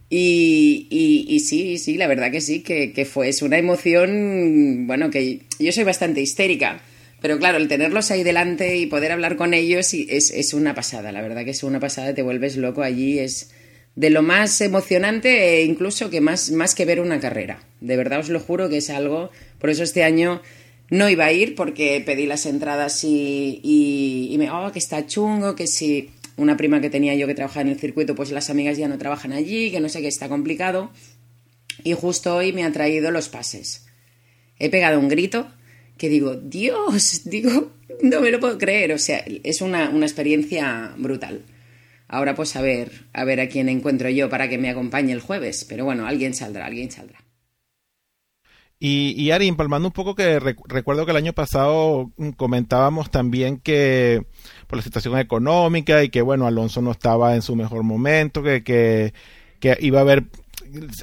[0.08, 5.10] Y, y, sí, sí, la verdad que sí, que, que, fue, es una emoción, bueno,
[5.10, 6.82] que yo soy bastante histérica,
[7.22, 11.12] pero claro, el tenerlos ahí delante y poder hablar con ellos es, es una pasada,
[11.12, 13.50] la verdad que es una pasada, te vuelves loco allí, es,
[13.94, 17.62] de lo más emocionante e incluso que más, más que ver una carrera.
[17.80, 20.40] De verdad os lo juro que es algo, por eso este año
[20.90, 25.54] no iba a ir porque pedí las entradas y, y, me, oh, que está chungo,
[25.54, 28.78] que si una prima que tenía yo que trabajaba en el circuito, pues las amigas
[28.78, 30.90] ya no trabajan allí, que no sé qué, está complicado.
[31.84, 33.86] Y justo hoy me ha traído los pases.
[34.58, 35.50] He pegado un grito
[35.96, 38.92] que digo, Dios, digo, no me lo puedo creer.
[38.92, 41.42] O sea, es una, una experiencia brutal.
[42.12, 45.22] Ahora pues a ver, a ver a quién encuentro yo para que me acompañe el
[45.22, 45.64] jueves.
[45.66, 47.24] Pero bueno, alguien saldrá, alguien saldrá.
[48.78, 53.58] Y, y Ari, empalmando un poco que recuerdo que el año pasado mm, comentábamos también
[53.58, 54.26] que
[54.66, 58.62] por la situación económica y que bueno, Alonso no estaba en su mejor momento, que,
[58.62, 59.14] que,
[59.62, 60.24] que iba a haber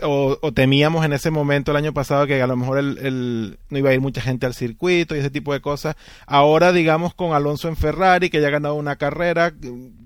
[0.03, 3.89] o, temíamos en ese momento el año pasado que a lo mejor el, no iba
[3.89, 5.95] a ir mucha gente al circuito y ese tipo de cosas.
[6.25, 9.53] Ahora, digamos, con Alonso en Ferrari, que ya ha ganado una carrera,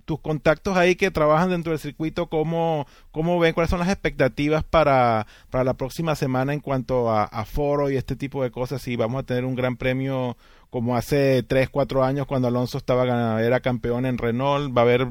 [0.06, 3.54] tus contactos ahí que trabajan dentro del circuito, ¿cómo, cómo ven?
[3.54, 8.16] ¿Cuáles son las expectativas para, para la próxima semana en cuanto a, foro y este
[8.16, 8.82] tipo de cosas?
[8.82, 10.36] Si vamos a tener un gran premio
[10.70, 15.08] como hace 3, 4 años cuando Alonso estaba era campeón en Renault, va a haber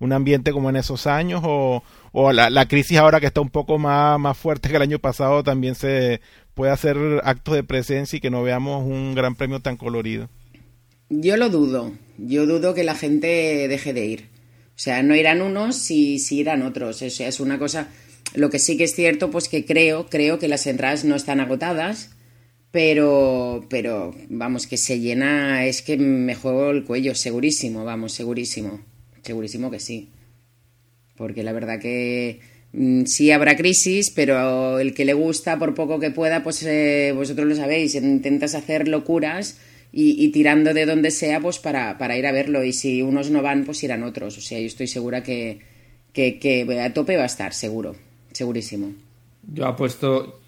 [0.00, 3.50] un ambiente como en esos años o, o la, la, crisis ahora que está un
[3.50, 6.20] poco más, más fuerte que el año pasado también se
[6.54, 10.28] puede hacer actos de presencia y que no veamos un gran premio tan colorido.
[11.08, 14.28] Yo lo dudo, yo dudo que la gente deje de ir.
[14.68, 17.02] O sea, no irán unos y si irán otros.
[17.02, 17.88] O sea, es una cosa.
[18.34, 21.40] Lo que sí que es cierto, pues que creo, creo que las entradas no están
[21.40, 22.10] agotadas,
[22.70, 28.80] pero, pero vamos, que se llena, es que me juego el cuello, segurísimo, vamos, segurísimo,
[29.22, 30.10] segurísimo que sí
[31.22, 32.40] porque la verdad que
[32.72, 37.12] mm, sí habrá crisis, pero el que le gusta, por poco que pueda, pues eh,
[37.14, 39.60] vosotros lo sabéis, intentas hacer locuras
[39.92, 42.64] y, tirando de donde sea, pues para, para, ir a verlo.
[42.64, 44.36] Y si unos no van, pues irán otros.
[44.36, 45.60] O sea, yo estoy segura que,
[46.12, 47.94] que, a tope va a estar, seguro,
[48.32, 48.90] segurísimo.
[49.54, 50.40] Yo apuesto,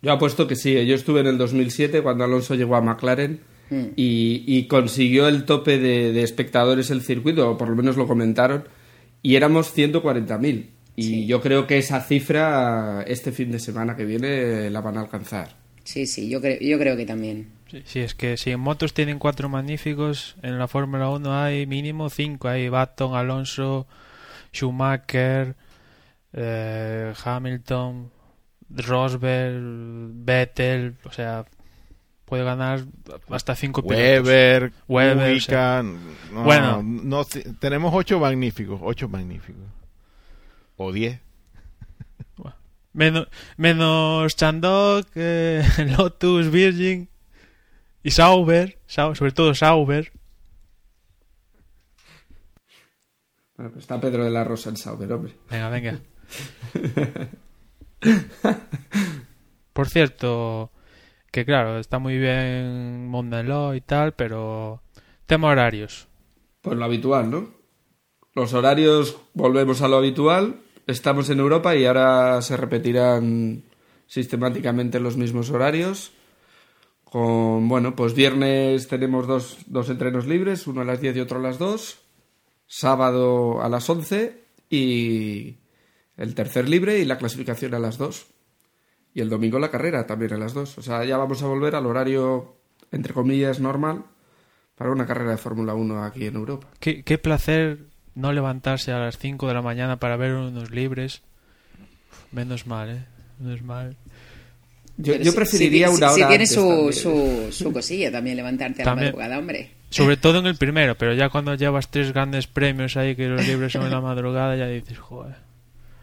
[0.00, 0.72] yo apuesto que sí.
[0.86, 3.40] Yo estuve en el 2007 cuando Alonso llegó a McLaren.
[3.68, 3.84] Mm.
[3.96, 8.64] Y, consiguió el tope de, de espectadores el circuito, o por lo menos lo comentaron,
[9.22, 10.66] y éramos 140.000.
[10.94, 15.00] Y yo creo que esa cifra este fin de semana que viene la van a
[15.00, 15.56] alcanzar.
[15.84, 17.48] Sí, sí, yo, creo, yo creo que también.
[17.84, 22.10] Sí, es que si en motos tienen cuatro magníficos, en la Fórmula 1 hay mínimo
[22.10, 22.48] cinco.
[22.48, 23.86] Hay Baton, Alonso,
[24.52, 25.56] Schumacher,
[26.34, 28.10] eh, Hamilton,
[28.68, 29.60] Rosberg,
[30.24, 31.46] Vettel, o sea,
[32.32, 32.80] puede ganar
[33.28, 35.38] hasta cinco Weber, Weber,
[36.32, 37.26] bueno, no,
[37.60, 39.66] tenemos ocho magníficos, ocho magníficos.
[40.78, 41.20] O diez.
[42.94, 45.62] Menos, menos Chandok, eh,
[45.98, 47.10] Lotus, Virgin
[48.02, 50.10] y Sauber, sobre todo Sauber.
[53.58, 55.34] Bueno, está Pedro de la Rosa en Sauber, hombre.
[55.50, 56.00] Venga, venga.
[59.74, 60.72] Por cierto,
[61.32, 64.82] que claro, está muy bien Mondeló y tal, pero
[65.26, 66.06] tema horarios.
[66.60, 67.48] Pues lo habitual, ¿no?
[68.34, 70.60] Los horarios, volvemos a lo habitual.
[70.86, 73.64] Estamos en Europa y ahora se repetirán
[74.06, 76.12] sistemáticamente los mismos horarios.
[77.04, 81.38] Con, bueno, pues viernes tenemos dos, dos entrenos libres, uno a las 10 y otro
[81.38, 81.98] a las 2.
[82.66, 85.56] Sábado a las 11 y
[86.16, 88.31] el tercer libre y la clasificación a las 2
[89.14, 90.78] y el domingo la carrera también a las dos.
[90.78, 92.56] O sea, ya vamos a volver al horario,
[92.90, 94.04] entre comillas, normal
[94.76, 96.68] para una carrera de Fórmula 1 aquí en Europa.
[96.80, 101.22] Qué, qué placer no levantarse a las 5 de la mañana para ver unos libres.
[102.30, 103.04] Menos mal, ¿eh?
[103.38, 103.96] Menos mal.
[104.96, 106.24] Yo, yo preferiría una hora.
[106.24, 109.70] Si tiene su, su, su, cosilla también levantarte a la madrugada, hombre.
[109.90, 113.46] Sobre todo en el primero, pero ya cuando llevas tres grandes premios ahí que los
[113.46, 115.36] libres son en la madrugada, ya dices, joder.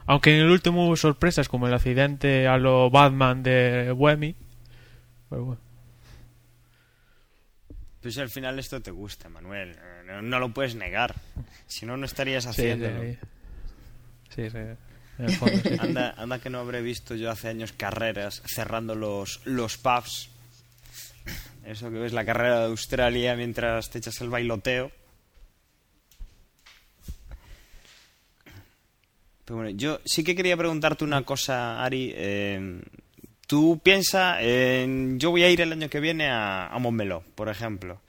[0.09, 4.35] Aunque en el último hubo sorpresas como el accidente a lo Batman de Buemi.
[5.29, 5.61] Pero bueno.
[8.01, 9.77] Pues al final esto te gusta, Manuel.
[10.23, 11.13] No, lo puedes negar.
[11.67, 13.03] Si no, no estarías haciéndolo.
[14.35, 14.57] Sí, sí.
[15.77, 20.31] Anda, anda que no habré visto yo hace años carreras cerrando los, los pubs.
[21.63, 24.91] Eso que ves la carrera de Australia mientras te echas el bailoteo.
[29.55, 32.13] Bueno, yo sí que quería preguntarte una cosa, Ari.
[32.15, 32.81] Eh,
[33.47, 34.39] tú piensas,
[35.17, 38.01] yo voy a ir el año que viene a, a Montmeló, por ejemplo.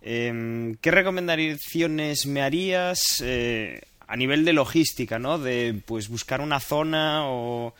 [0.00, 5.38] Eh, ¿Qué recomendaciones me harías eh, a nivel de logística, ¿no?
[5.38, 7.74] De pues buscar una zona o,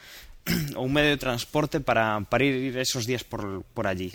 [0.76, 4.12] un medio de transporte para, ir esos días por allí.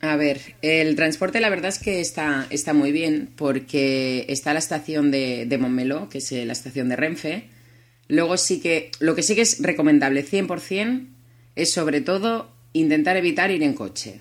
[0.00, 4.60] A ver, el transporte la verdad es que está, está muy bien porque está la
[4.60, 7.44] estación de, de que es eh, la estación de Renfe.
[8.06, 11.06] Luego sí que, lo que sí que es recomendable 100%
[11.56, 14.20] es sobre todo intentar evitar ir en coche.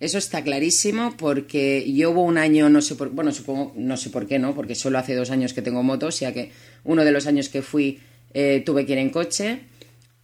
[0.00, 4.10] Eso está clarísimo porque yo hubo un año, no sé por, bueno, supongo, no sé
[4.10, 4.54] por qué, ¿no?
[4.54, 6.50] Porque solo hace dos años que tengo moto, o sea que
[6.82, 8.00] uno de los años que fui
[8.34, 9.60] eh, tuve que ir en coche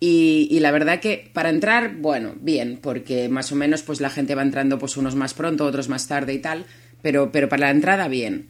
[0.03, 4.35] y, la verdad que para entrar, bueno, bien, porque más o menos pues la gente
[4.35, 6.65] va entrando pues unos más pronto, otros más tarde y tal,
[7.03, 8.49] pero, pero para la entrada bien.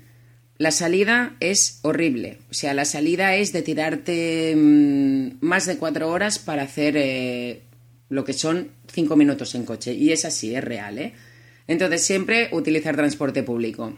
[0.58, 6.08] La salida es horrible, o sea, la salida es de tirarte mm, más de cuatro
[6.08, 7.62] horas para hacer eh,
[8.10, 11.14] lo que son cinco minutos en coche, y es así, es real, ¿eh?
[11.66, 13.94] Entonces siempre utilizar transporte público.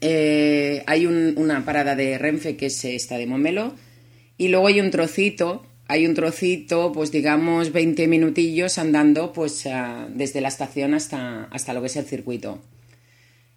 [0.00, 3.74] Eh, hay una parada de Renfe que es esta de Momelo,
[4.36, 9.66] y luego hay un trocito hay un trocito, pues digamos 20 minutillos andando pues
[10.10, 12.62] desde la estación hasta, hasta lo que es el circuito.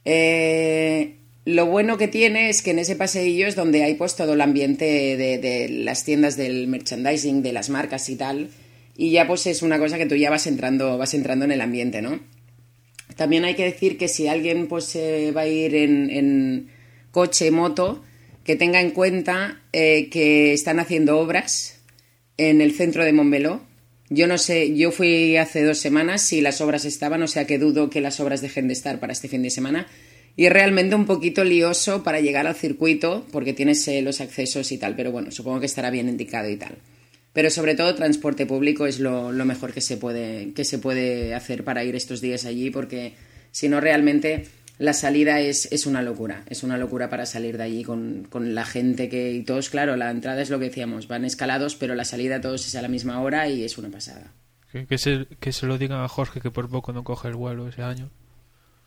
[0.06, 4.34] Eh, lo bueno que tiene es que en ese paseillo es donde hay pues todo
[4.34, 4.86] el ambiente
[5.18, 8.50] de, las tiendas del merchandising, de las marcas y tal.
[8.96, 11.60] Y ya pues es una cosa que tú ya vas entrando, vas entrando en el
[11.60, 12.22] ambiente, ¿no?
[13.18, 16.70] También hay que decir que si alguien pues va a ir en, en
[17.12, 18.04] coche, moto,
[18.46, 21.81] que tenga en cuenta eh, que están haciendo obras
[22.38, 23.62] en el centro de Montmeló.
[24.10, 27.58] Yo no sé, yo fui hace dos semanas si las obras estaban, o sea que
[27.58, 29.88] dudo que las obras dejen de estar para este fin de semana.
[30.36, 34.72] Y es realmente un poquito lioso para llegar al circuito porque tienes eh, los accesos
[34.72, 36.78] y tal, pero bueno, supongo que estará bien indicado y tal.
[37.34, 41.64] Pero sobre todo transporte público es lo, mejor que se, puede, que se puede hacer
[41.64, 43.14] para ir estos días allí porque
[43.52, 44.46] si no realmente
[44.82, 48.56] la salida es, es, una locura, es una locura para salir de allí con, con,
[48.56, 51.94] la gente que y todos, claro, la entrada es lo que decíamos, van escalados, pero
[51.94, 54.34] la salida todos es a la misma hora y es una pasada.
[54.72, 57.36] Que, que se, que se lo digan a Jorge que por poco no coge el
[57.36, 58.10] vuelo ese año.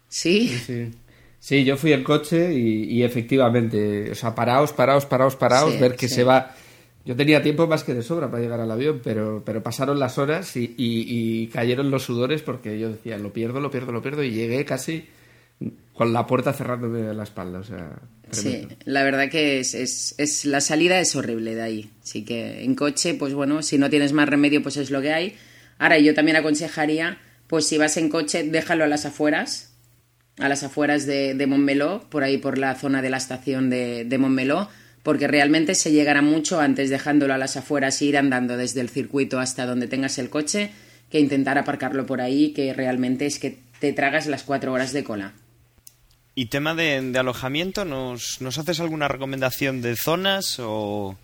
[0.08, 0.48] Sí.
[0.48, 0.90] Sí, sí.
[1.38, 5.78] sí yo fui en coche y, y, efectivamente, o sea, paraos, paraos, paraos, paraos, sí,
[5.78, 6.16] ver que sí.
[6.16, 6.56] se va...
[7.04, 10.18] Yo tenía tiempo más que de sobra para llegar al avión, pero, pero pasaron las
[10.18, 14.02] horas y, y, y cayeron los sudores porque yo decía, lo pierdo, lo pierdo, lo
[14.02, 15.06] pierdo, y llegué casi
[15.94, 17.98] con la puerta cerrándome de la espalda, o sea...
[18.30, 18.68] Tremendo.
[18.68, 22.64] Sí, la verdad que es, es, es, la salida es horrible de ahí, así que
[22.64, 25.36] en coche, pues bueno, si no tienes más remedio, pues es lo que hay.
[25.78, 29.72] Ahora, yo también aconsejaría, pues si vas en coche, déjalo a las afueras,
[30.38, 34.04] a las afueras de, de Montmeló, por ahí por la zona de la estación de,
[34.04, 34.68] de Montmeló,
[35.04, 38.88] porque realmente se llegará mucho antes dejándolo a las afueras e ir andando desde el
[38.88, 40.70] circuito hasta donde tengas el coche,
[41.10, 45.04] que intentar aparcarlo por ahí, que realmente es que te tragas las cuatro horas de
[45.04, 45.34] cola.
[46.34, 51.16] Y tema de, de alojamiento, ¿nos, ¿nos, haces alguna recomendación de zonas o,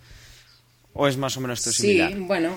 [0.93, 2.13] o es más o menos esto similar?
[2.13, 2.55] Sí, bueno,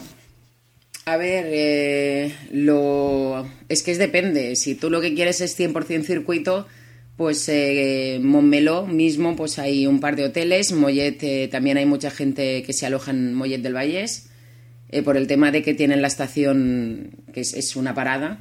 [1.06, 4.56] a ver, eh, lo es que es depende.
[4.56, 6.66] Si tú lo que quieres es 100% circuito,
[7.16, 10.72] pues eh, Montmeló mismo, pues hay un par de hoteles.
[10.72, 14.30] Mollet, eh, también hay mucha gente que se aloja en Mollet del Vallés,
[14.88, 18.40] eh, por el tema de que tienen la estación, que es, es una parada.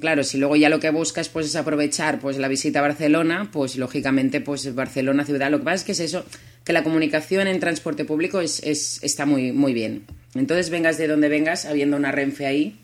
[0.00, 3.50] Claro, si luego ya lo que buscas pues es aprovechar pues la visita a Barcelona,
[3.50, 5.50] pues lógicamente pues Barcelona ciudad.
[5.50, 6.26] Lo que pasa es que es eso,
[6.64, 10.04] que la comunicación en transporte público es, es, está muy, muy bien.
[10.34, 12.78] Entonces vengas de donde vengas, habiendo una Renfe ahí,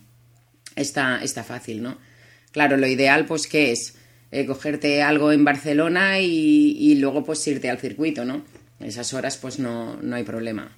[0.74, 1.98] está, está fácil, ¿no?
[2.50, 3.96] Claro, lo ideal pues que es
[4.30, 8.42] eh, cogerte algo en Barcelona y, y, luego pues irte al circuito, ¿no?
[8.80, 10.74] Esas horas pues no, no hay problema.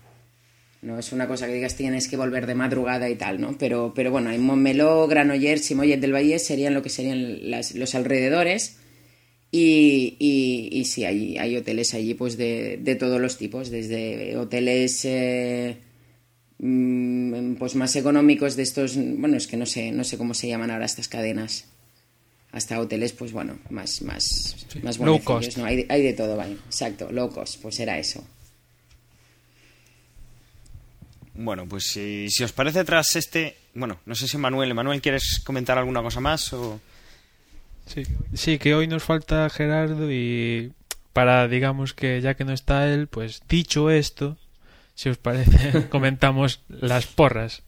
[0.84, 3.56] No es una cosa que digas tienes que volver de madrugada y tal, ¿no?
[3.56, 7.74] Pero, pero bueno, en Montmeló, Granollers y Mollet del Valle serían lo que serían las,
[7.74, 8.76] los alrededores.
[9.50, 14.36] Y, y, y, sí, hay, hay hoteles allí pues de, de todos los tipos, desde
[14.36, 15.78] hoteles eh,
[16.58, 20.70] pues más económicos de estos, bueno, es que no sé, no sé cómo se llaman
[20.70, 21.66] ahora estas cadenas,
[22.52, 24.80] hasta hoteles pues bueno, más, más, sí.
[24.80, 25.56] más cost.
[25.56, 25.64] ¿no?
[25.64, 28.24] Hay, hay de todo, vale, exacto, low cost, pues era eso.
[31.34, 33.56] Bueno, pues si, os parece tras este...
[33.74, 36.80] Bueno, no sé si Manuel, Manuel, ¿quieres comentar alguna cosa más o...?
[37.86, 40.72] Sí, sí, que hoy nos falta Gerardo y
[41.12, 44.38] para, digamos que ya que no está él, pues dicho esto,
[44.94, 47.62] si os parece, comentamos las porras.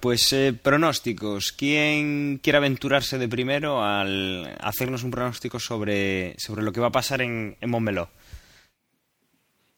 [0.00, 1.52] Pues eh, pronósticos.
[1.52, 6.92] ¿Quién quiere aventurarse de primero al hacernos un pronóstico sobre, sobre lo que va a
[6.92, 8.08] pasar en, en Montmeló?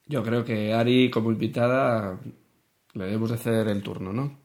[0.06, 2.18] Yo creo que Ari, como invitada,
[2.94, 4.38] le debemos de hacer el turno, ¿no?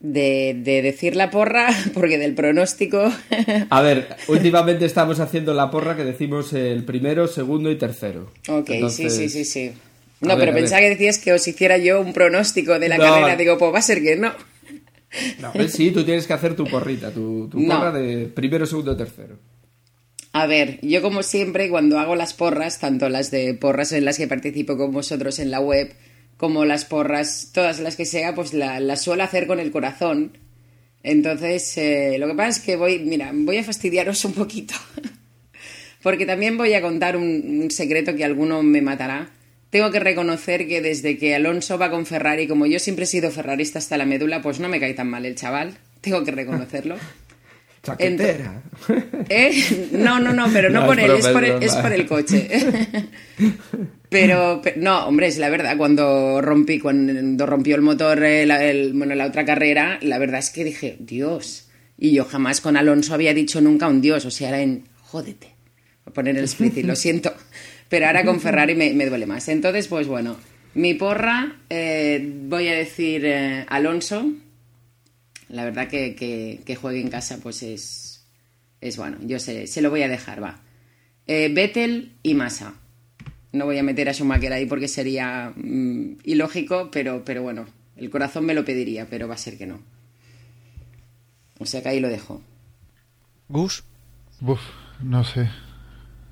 [0.00, 3.12] De, de, decir la porra, porque del pronóstico.
[3.70, 8.30] A ver, últimamente estamos haciendo la porra que decimos el primero, segundo y tercero.
[8.48, 9.14] Ok, Entonces...
[9.14, 9.72] sí, sí, sí, sí.
[10.20, 13.04] No, ver, pero pensaba que decías que os hiciera yo un pronóstico de la no.
[13.04, 13.36] carrera.
[13.36, 14.32] Digo, pues va a ser que no.
[15.40, 17.98] No, pues sí, tú tienes que hacer tu porrita, tu, tu porra no.
[17.98, 19.38] de primero, segundo, tercero.
[20.32, 24.18] A ver, yo como siempre, cuando hago las porras, tanto las de porras en las
[24.18, 25.94] que participo con vosotros en la web,
[26.36, 30.36] como las porras, todas las que sea, pues las la suelo hacer con el corazón.
[31.02, 34.74] Entonces, eh, lo que pasa es que voy, mira, voy a fastidiaros un poquito.
[36.02, 39.30] Porque también voy a contar un, un secreto que alguno me matará
[39.70, 43.30] tengo que reconocer que desde que Alonso va con Ferrari, como yo siempre he sido
[43.30, 45.76] ferrarista hasta la médula, pues no me cae tan mal el chaval.
[46.00, 46.96] Tengo que reconocerlo.
[47.82, 48.62] Chaquetera.
[49.28, 49.88] ¿Eh?
[49.92, 52.48] No, no, no, pero no, no por él, es por el, es por el coche.
[54.08, 58.92] pero, pero, no, hombre, es la verdad, cuando rompí, cuando rompió el motor, el, el,
[58.94, 63.14] bueno, la otra carrera, la verdad es que dije, Dios, Y yo jamás con Alonso
[63.14, 65.54] había dicho nunca un Dios, o sea, era en jódete.
[66.04, 67.32] Voy a poner el explícito, lo siento.
[67.88, 69.48] Pero ahora con Ferrari me, me, duele más.
[69.48, 70.36] Entonces, pues bueno,
[70.74, 74.30] mi porra, eh, voy a decir eh, Alonso.
[75.48, 78.26] La verdad que, que, que, juegue en casa, pues es,
[78.80, 79.16] es bueno.
[79.22, 80.60] Yo se, se lo voy a dejar, va.
[81.26, 82.74] Eh, Vettel y Massa.
[83.52, 87.66] No voy a meter a Schumacher ahí porque sería mm, ilógico, pero, pero bueno,
[87.96, 89.80] el corazón me lo pediría, pero va a ser que no.
[91.58, 92.42] O sea que ahí lo dejo.
[93.48, 93.84] ¿Gus?
[94.42, 94.60] Uf,
[95.00, 95.48] no sé.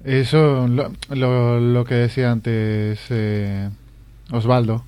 [0.07, 3.68] Eso, lo, lo, que decía antes eh,
[4.30, 4.84] Osvaldo.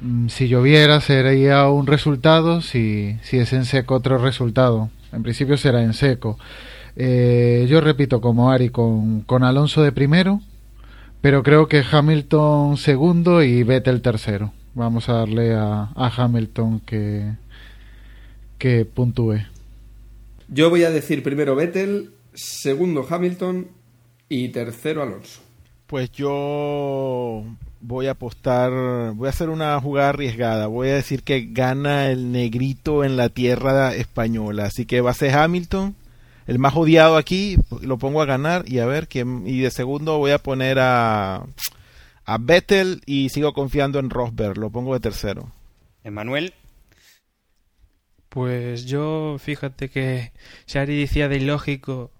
[0.00, 4.88] Mm, Si lloviera sería un resultado, si, si es en seco otro resultado.
[5.12, 6.38] En principio será en seco.
[6.96, 10.40] Eh, yo repito como Ari con, con Alonso de primero,
[11.20, 14.54] pero creo que Hamilton segundo y Vettel tercero.
[14.72, 17.32] Vamos a darle a, a Hamilton que,
[18.56, 19.40] que puntúe.
[20.48, 23.68] Yo voy a decir primero Vettel, segundo Hamilton
[24.34, 25.40] y tercero Alonso.
[25.86, 27.44] Pues yo
[27.80, 30.66] voy a apostar, voy a hacer una jugada arriesgada.
[30.66, 34.64] Voy a decir que gana el negrito en la tierra española.
[34.64, 35.94] Así que va a ser Hamilton,
[36.46, 37.56] el más odiado aquí.
[37.82, 39.46] Lo pongo a ganar y a ver quién.
[39.46, 41.46] Y de segundo voy a poner a,
[42.24, 44.58] a Vettel y sigo confiando en Rosberg.
[44.58, 45.52] Lo pongo de tercero.
[46.02, 46.54] Emanuel.
[48.30, 50.32] Pues yo, fíjate que
[50.66, 52.10] si Ari decía de ilógico,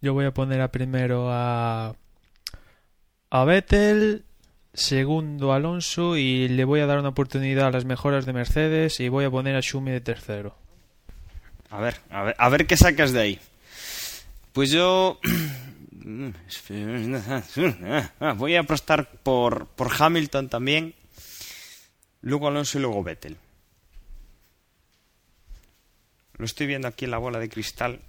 [0.00, 1.94] yo voy a poner a primero a,
[3.30, 4.24] a Vettel,
[4.72, 9.08] segundo Alonso y le voy a dar una oportunidad a las mejoras de Mercedes y
[9.08, 10.56] voy a poner a Schumi de tercero.
[11.70, 13.40] A ver, a ver, a ver qué sacas de ahí.
[14.52, 15.18] Pues yo
[18.36, 20.94] voy a apostar por, por Hamilton también,
[22.20, 23.36] luego Alonso y luego Vettel.
[26.36, 28.00] Lo estoy viendo aquí en la bola de cristal.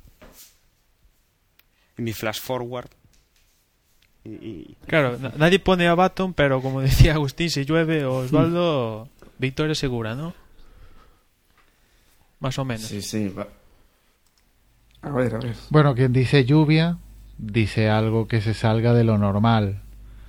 [1.98, 2.90] En mi flash forward.
[4.24, 4.78] Y, y...
[4.88, 10.16] Claro, nadie pone a Baton, pero como decía Agustín, si llueve o Osvaldo, victoria segura,
[10.16, 10.34] ¿no?
[12.40, 12.84] Más o menos.
[12.84, 13.30] Sí, sí.
[13.30, 13.48] Va.
[15.02, 15.56] A ver, a ver.
[15.70, 16.98] Bueno, quien dice lluvia,
[17.38, 19.82] dice algo que se salga de lo normal.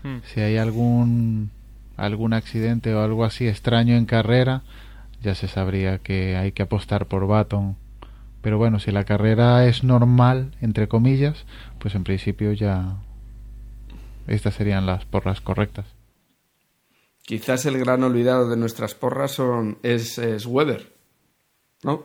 [0.02, 0.18] Hmm.
[0.24, 1.50] Si hay algún
[1.96, 4.62] algún accidente o algo así extraño en carrera,
[5.22, 7.76] ya se sabría que hay que apostar por Baton.
[8.46, 11.46] Pero bueno, si la carrera es normal, entre comillas,
[11.80, 12.96] pues en principio ya
[14.28, 15.84] estas serían las porras correctas.
[17.22, 20.92] Quizás el gran olvidado de nuestras porras son es, es Weber,
[21.82, 22.04] ¿no?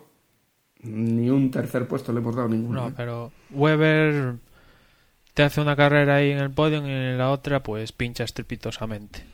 [0.81, 2.81] Ni un tercer puesto le hemos dado ninguno.
[2.81, 2.93] No, ¿eh?
[2.97, 4.37] pero Weber
[5.35, 9.30] te hace una carrera ahí en el podio y en la otra pues pincha estrepitosamente.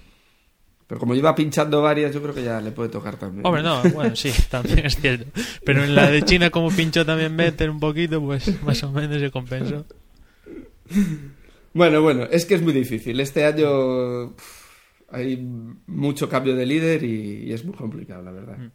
[0.88, 3.46] Pero como lleva pinchando varias, yo creo que ya le puede tocar también.
[3.46, 5.26] Hombre, no, bueno, sí, también es cierto.
[5.66, 9.20] Pero en la de China, como pinchó también Vettel un poquito, pues más o menos
[9.20, 9.86] se compensó.
[11.74, 13.20] Bueno, bueno, es que es muy difícil.
[13.20, 14.68] Este año pff,
[15.12, 15.38] hay
[15.88, 18.58] mucho cambio de líder y, y es muy complicado, la verdad.
[18.58, 18.72] Mm.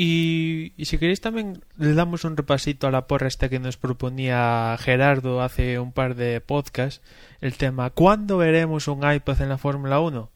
[0.00, 3.76] Y, y, si queréis también le damos un repasito a la porra esta que nos
[3.76, 7.02] proponía Gerardo hace un par de podcasts,
[7.40, 10.30] el tema ¿Cuándo veremos un iPad en la Fórmula 1?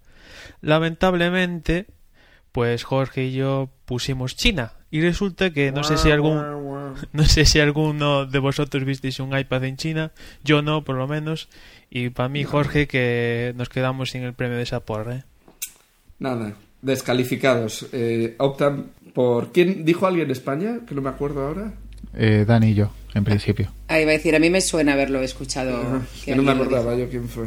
[0.62, 1.86] Lamentablemente,
[2.50, 6.42] pues Jorge y yo pusimos China y resulta que no sé si algún
[7.12, 10.10] no sé si alguno de vosotros visteis un iPad en China,
[10.42, 11.48] yo no por lo menos,
[11.88, 15.18] y para mí Jorge que nos quedamos sin el premio de esa porra.
[15.18, 15.24] ¿eh?
[16.18, 17.86] Nada, descalificados.
[17.92, 19.52] Eh, optan por...
[19.52, 20.80] ¿Quién dijo alguien en España?
[20.86, 21.72] Que no me acuerdo ahora.
[22.14, 23.70] Eh, Dani y yo, en principio.
[23.88, 25.76] Ahí va a decir, a mí me suena haberlo escuchado.
[25.80, 27.46] Ajá, que no me acordaba yo quién fue.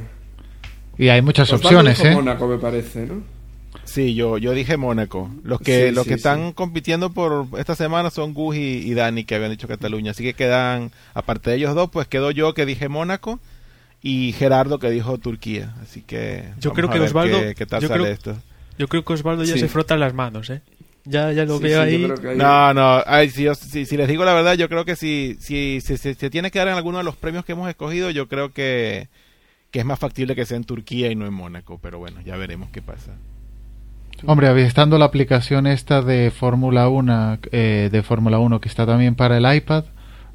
[0.97, 2.15] Y hay muchas Osvaldo opciones, dijo ¿eh?
[2.15, 3.21] Mónaco, me parece, ¿no?
[3.83, 5.29] Sí, yo, yo dije Mónaco.
[5.43, 6.19] Los que, Sí, los sí, que sí.
[6.19, 8.59] están compitiendo por esta semana son Gus y,
[8.89, 10.11] y Dani, que habían dicho Cataluña.
[10.11, 13.39] Así que quedan, aparte de ellos dos, pues quedó yo que dije Mónaco
[14.01, 15.75] y Gerardo que dijo Turquía.
[15.83, 18.13] Así que Yo vamos creo a que ver Osvaldo- qué, qué tal yo sale creo-
[18.13, 18.37] esto.
[18.79, 19.59] Yo creo que Osvaldo ya Sí.
[19.59, 20.61] se frota las manos, ¿eh?
[21.05, 22.03] Ya, ya lo Sí, veo sí, ahí.
[22.03, 24.67] creo que ahí- No, no, ay, si, yo- si, si les digo la verdad, yo
[24.69, 27.45] creo que si, si, si, si se tiene que dar en alguno de los premios
[27.45, 29.07] que hemos escogido, yo creo que,
[29.71, 31.79] que es más factible que sea en Turquía y no en Mónaco.
[31.81, 33.11] Pero bueno, ya veremos qué pasa.
[34.25, 39.13] Hombre, estando la aplicación esta de Fórmula 1, eh, de Fórmula 1 que está también
[39.15, 39.83] para el iPad,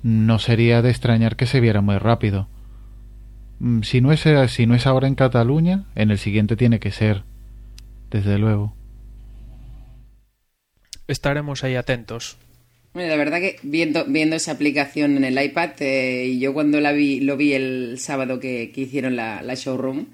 [0.03, 2.47] no sería de extrañar que se viera muy rápido.
[3.59, 6.79] Mm, Si no es, eh, si no es ahora en Cataluña, en el siguiente tiene
[6.79, 7.25] que ser,
[8.11, 8.75] desde luego.
[11.11, 12.37] Estaremos ahí atentos.
[12.95, 16.81] Bueno, la verdad que viendo, viendo esa aplicación en el iPad, eh, y yo cuando
[16.81, 20.07] la vi, lo vi el sábado que, que hicieron la, la showroom,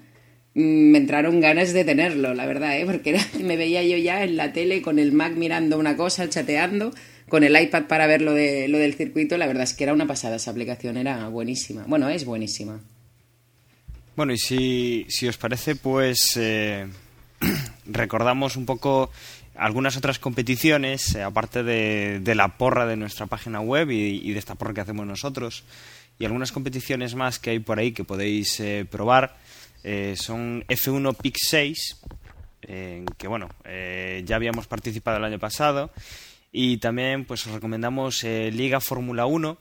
[0.53, 2.85] mm, me entraron ganas de tenerlo, la verdad, ¿eh?
[2.85, 6.29] porque era- me veía yo ya en la tele con el Mac mirando una cosa,
[6.29, 6.91] chateando,
[7.29, 9.93] con el iPad para ver lo, de, lo del circuito, la verdad es que era
[9.93, 11.83] una pasada esa aplicación, era buenísima.
[11.87, 12.79] Bueno, es buenísima.
[14.15, 16.87] Bueno, y si, si os parece, pues eh,
[17.85, 19.11] recordamos un poco
[19.57, 24.39] algunas otras competiciones, eh, aparte de, de, la porra de nuestra página web y, de
[24.39, 25.63] esta porra que hacemos nosotros,
[26.19, 29.37] y algunas competiciones más que hay por ahí que podéis eh, probar.
[30.15, 32.01] son F1 Pick 6,
[32.61, 33.49] que bueno,
[34.25, 35.91] ya habíamos participado el año pasado
[36.51, 39.57] y también pues os recomendamos eh, Liga Fórmula 1,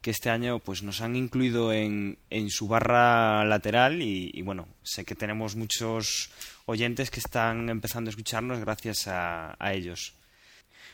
[0.00, 5.04] que este año pues nos han incluido en, en su barra lateral y, bueno, sé
[5.04, 6.30] que tenemos muchos
[6.68, 10.14] oyentes que están empezando a escucharnos gracias a, ellos.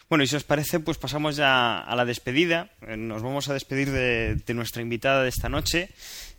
[0.09, 2.71] Bueno, y si os parece, pues pasamos ya a la despedida.
[2.87, 5.91] Eh, nos vamos a despedir de, nuestra invitada de esta noche.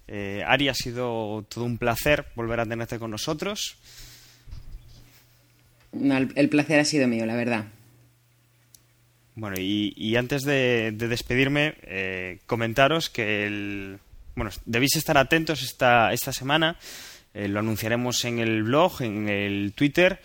[0.08, 3.78] Eh, Ari, ha sido todo un placer volver a tenerte con nosotros.
[5.92, 7.66] el placer ha sido mío, la verdad.
[9.36, 14.00] Bueno, y, antes de, despedirme, eh, comentaros que el,
[14.34, 16.78] bueno, debéis estar atentos esta, esta semana.
[17.36, 20.22] Eh, lo anunciaremos en el blog, en el Twitter.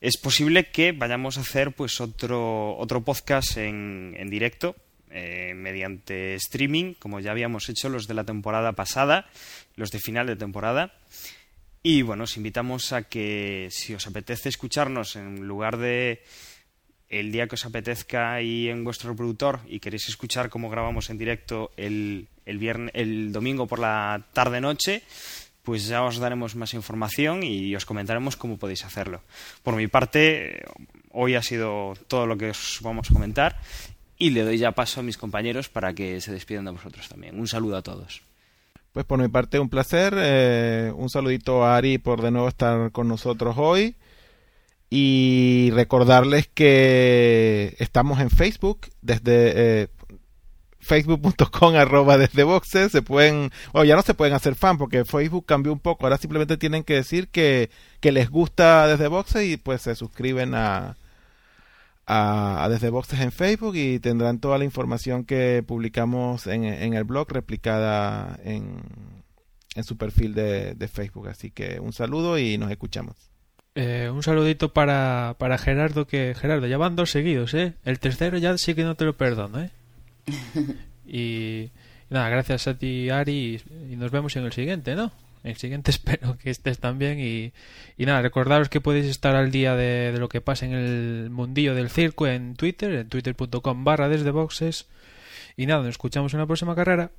[0.00, 4.74] Es posible que vayamos a hacer pues otro, otro podcast en, en directo
[5.10, 9.26] eh, mediante streaming, como ya habíamos hecho los de la temporada pasada,
[9.76, 10.92] los de final de temporada.
[11.82, 16.24] Y bueno, os invitamos a que si os apetece escucharnos en lugar de
[17.08, 21.18] el día que os apetezca ahí en vuestro reproductor y queréis escuchar cómo grabamos en
[21.18, 25.02] directo el, el, viernes, el domingo por la tarde-noche,
[25.68, 29.20] pues ya os daremos más información y os comentaremos cómo podéis hacerlo.
[29.62, 30.64] Por mi parte,
[31.10, 33.60] hoy ha sido todo lo que os vamos a comentar
[34.16, 37.38] y le doy ya paso a mis compañeros para que se despidan de vosotros también.
[37.38, 38.22] Un saludo a todos.
[38.92, 42.90] Pues por mi parte un placer, eh, un saludito a Ari por de nuevo estar
[42.90, 43.94] con nosotros hoy
[44.88, 49.88] y recordarles que estamos en Facebook desde eh,
[50.80, 55.44] facebook.com arroba desde boxes se pueden bueno ya no se pueden hacer fan porque Facebook
[55.46, 57.70] cambió un poco ahora simplemente tienen que decir que,
[58.00, 60.96] que les gusta desde boxes y pues se suscriben a,
[62.06, 67.04] a, desde boxes en Facebook y tendrán toda la información que publicamos en, en el
[67.04, 68.80] blog replicada en,
[69.74, 73.28] en su perfil de, de Facebook así que un saludo y nos escuchamos
[73.80, 77.74] eh, un saludito para, para Gerardo, que Gerardo, ya van dos seguidos, ¿eh?
[77.84, 79.70] El tercero ya sí que no te lo perdono, ¿eh?
[81.06, 81.70] y,
[82.10, 83.60] nada, gracias a ti, Ari,
[83.90, 85.12] y, nos vemos en el siguiente, ¿no?
[85.44, 87.52] En el siguiente espero que estés también y,
[87.96, 91.74] y nada, recordaros que podéis estar al día de, lo que pasa en el mundillo
[91.74, 94.88] del circo en Twitter, en twitter.com barra desde boxes.
[95.56, 97.10] Y nada, nos escuchamos en la próxima carrera.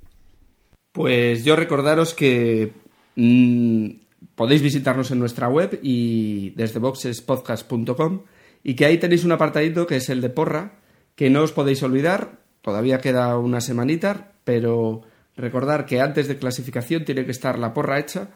[0.92, 2.72] Pues yo recordaros que
[3.14, 3.90] mmm,
[4.34, 8.22] podéis visitarnos en nuestra web y desde boxespodcast.com
[8.62, 10.80] y que ahí tenéis un apartadito que es el de porra,
[11.14, 15.02] que no os podéis olvidar, todavía queda una semanita, pero
[15.36, 18.28] recordar que antes de clasificación tiene que estar la porra hecha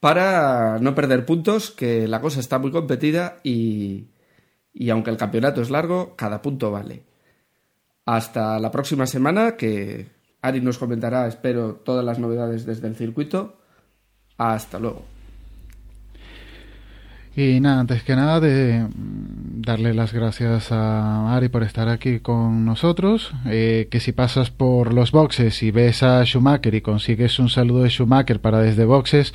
[0.00, 4.08] para no perder puntos, que la cosa está muy competida y,
[4.72, 7.04] y aunque el campeonato es largo, cada punto vale.
[8.04, 10.08] Hasta la próxima semana, que
[10.42, 13.58] Ari nos comentará, espero, todas las novedades desde el circuito.
[14.38, 15.15] Hasta luego.
[17.38, 22.20] Y nada, antes que nada, de mm, darle las gracias a Ari por estar aquí
[22.20, 23.30] con nosotros.
[23.44, 27.82] Eh, que si pasas por los boxes y ves a Schumacher y consigues un saludo
[27.82, 29.34] de Schumacher para desde boxes,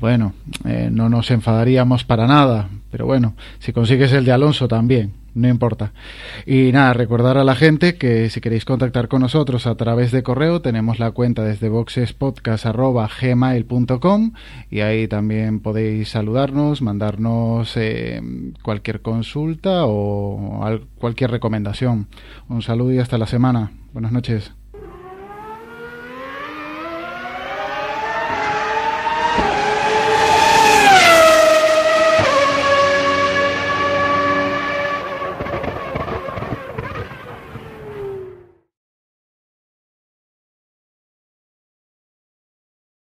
[0.00, 0.34] bueno,
[0.64, 2.68] eh, no nos enfadaríamos para nada.
[2.90, 5.92] Pero bueno, si consigues el de Alonso también, no importa.
[6.46, 10.22] Y nada, recordar a la gente que si queréis contactar con nosotros a través de
[10.22, 14.32] correo, tenemos la cuenta desde boxespodcast.gmail.com
[14.70, 18.22] y ahí también podéis saludarnos, mandarnos eh,
[18.62, 22.08] cualquier consulta o cualquier recomendación.
[22.48, 23.72] Un saludo y hasta la semana.
[23.92, 24.55] Buenas noches.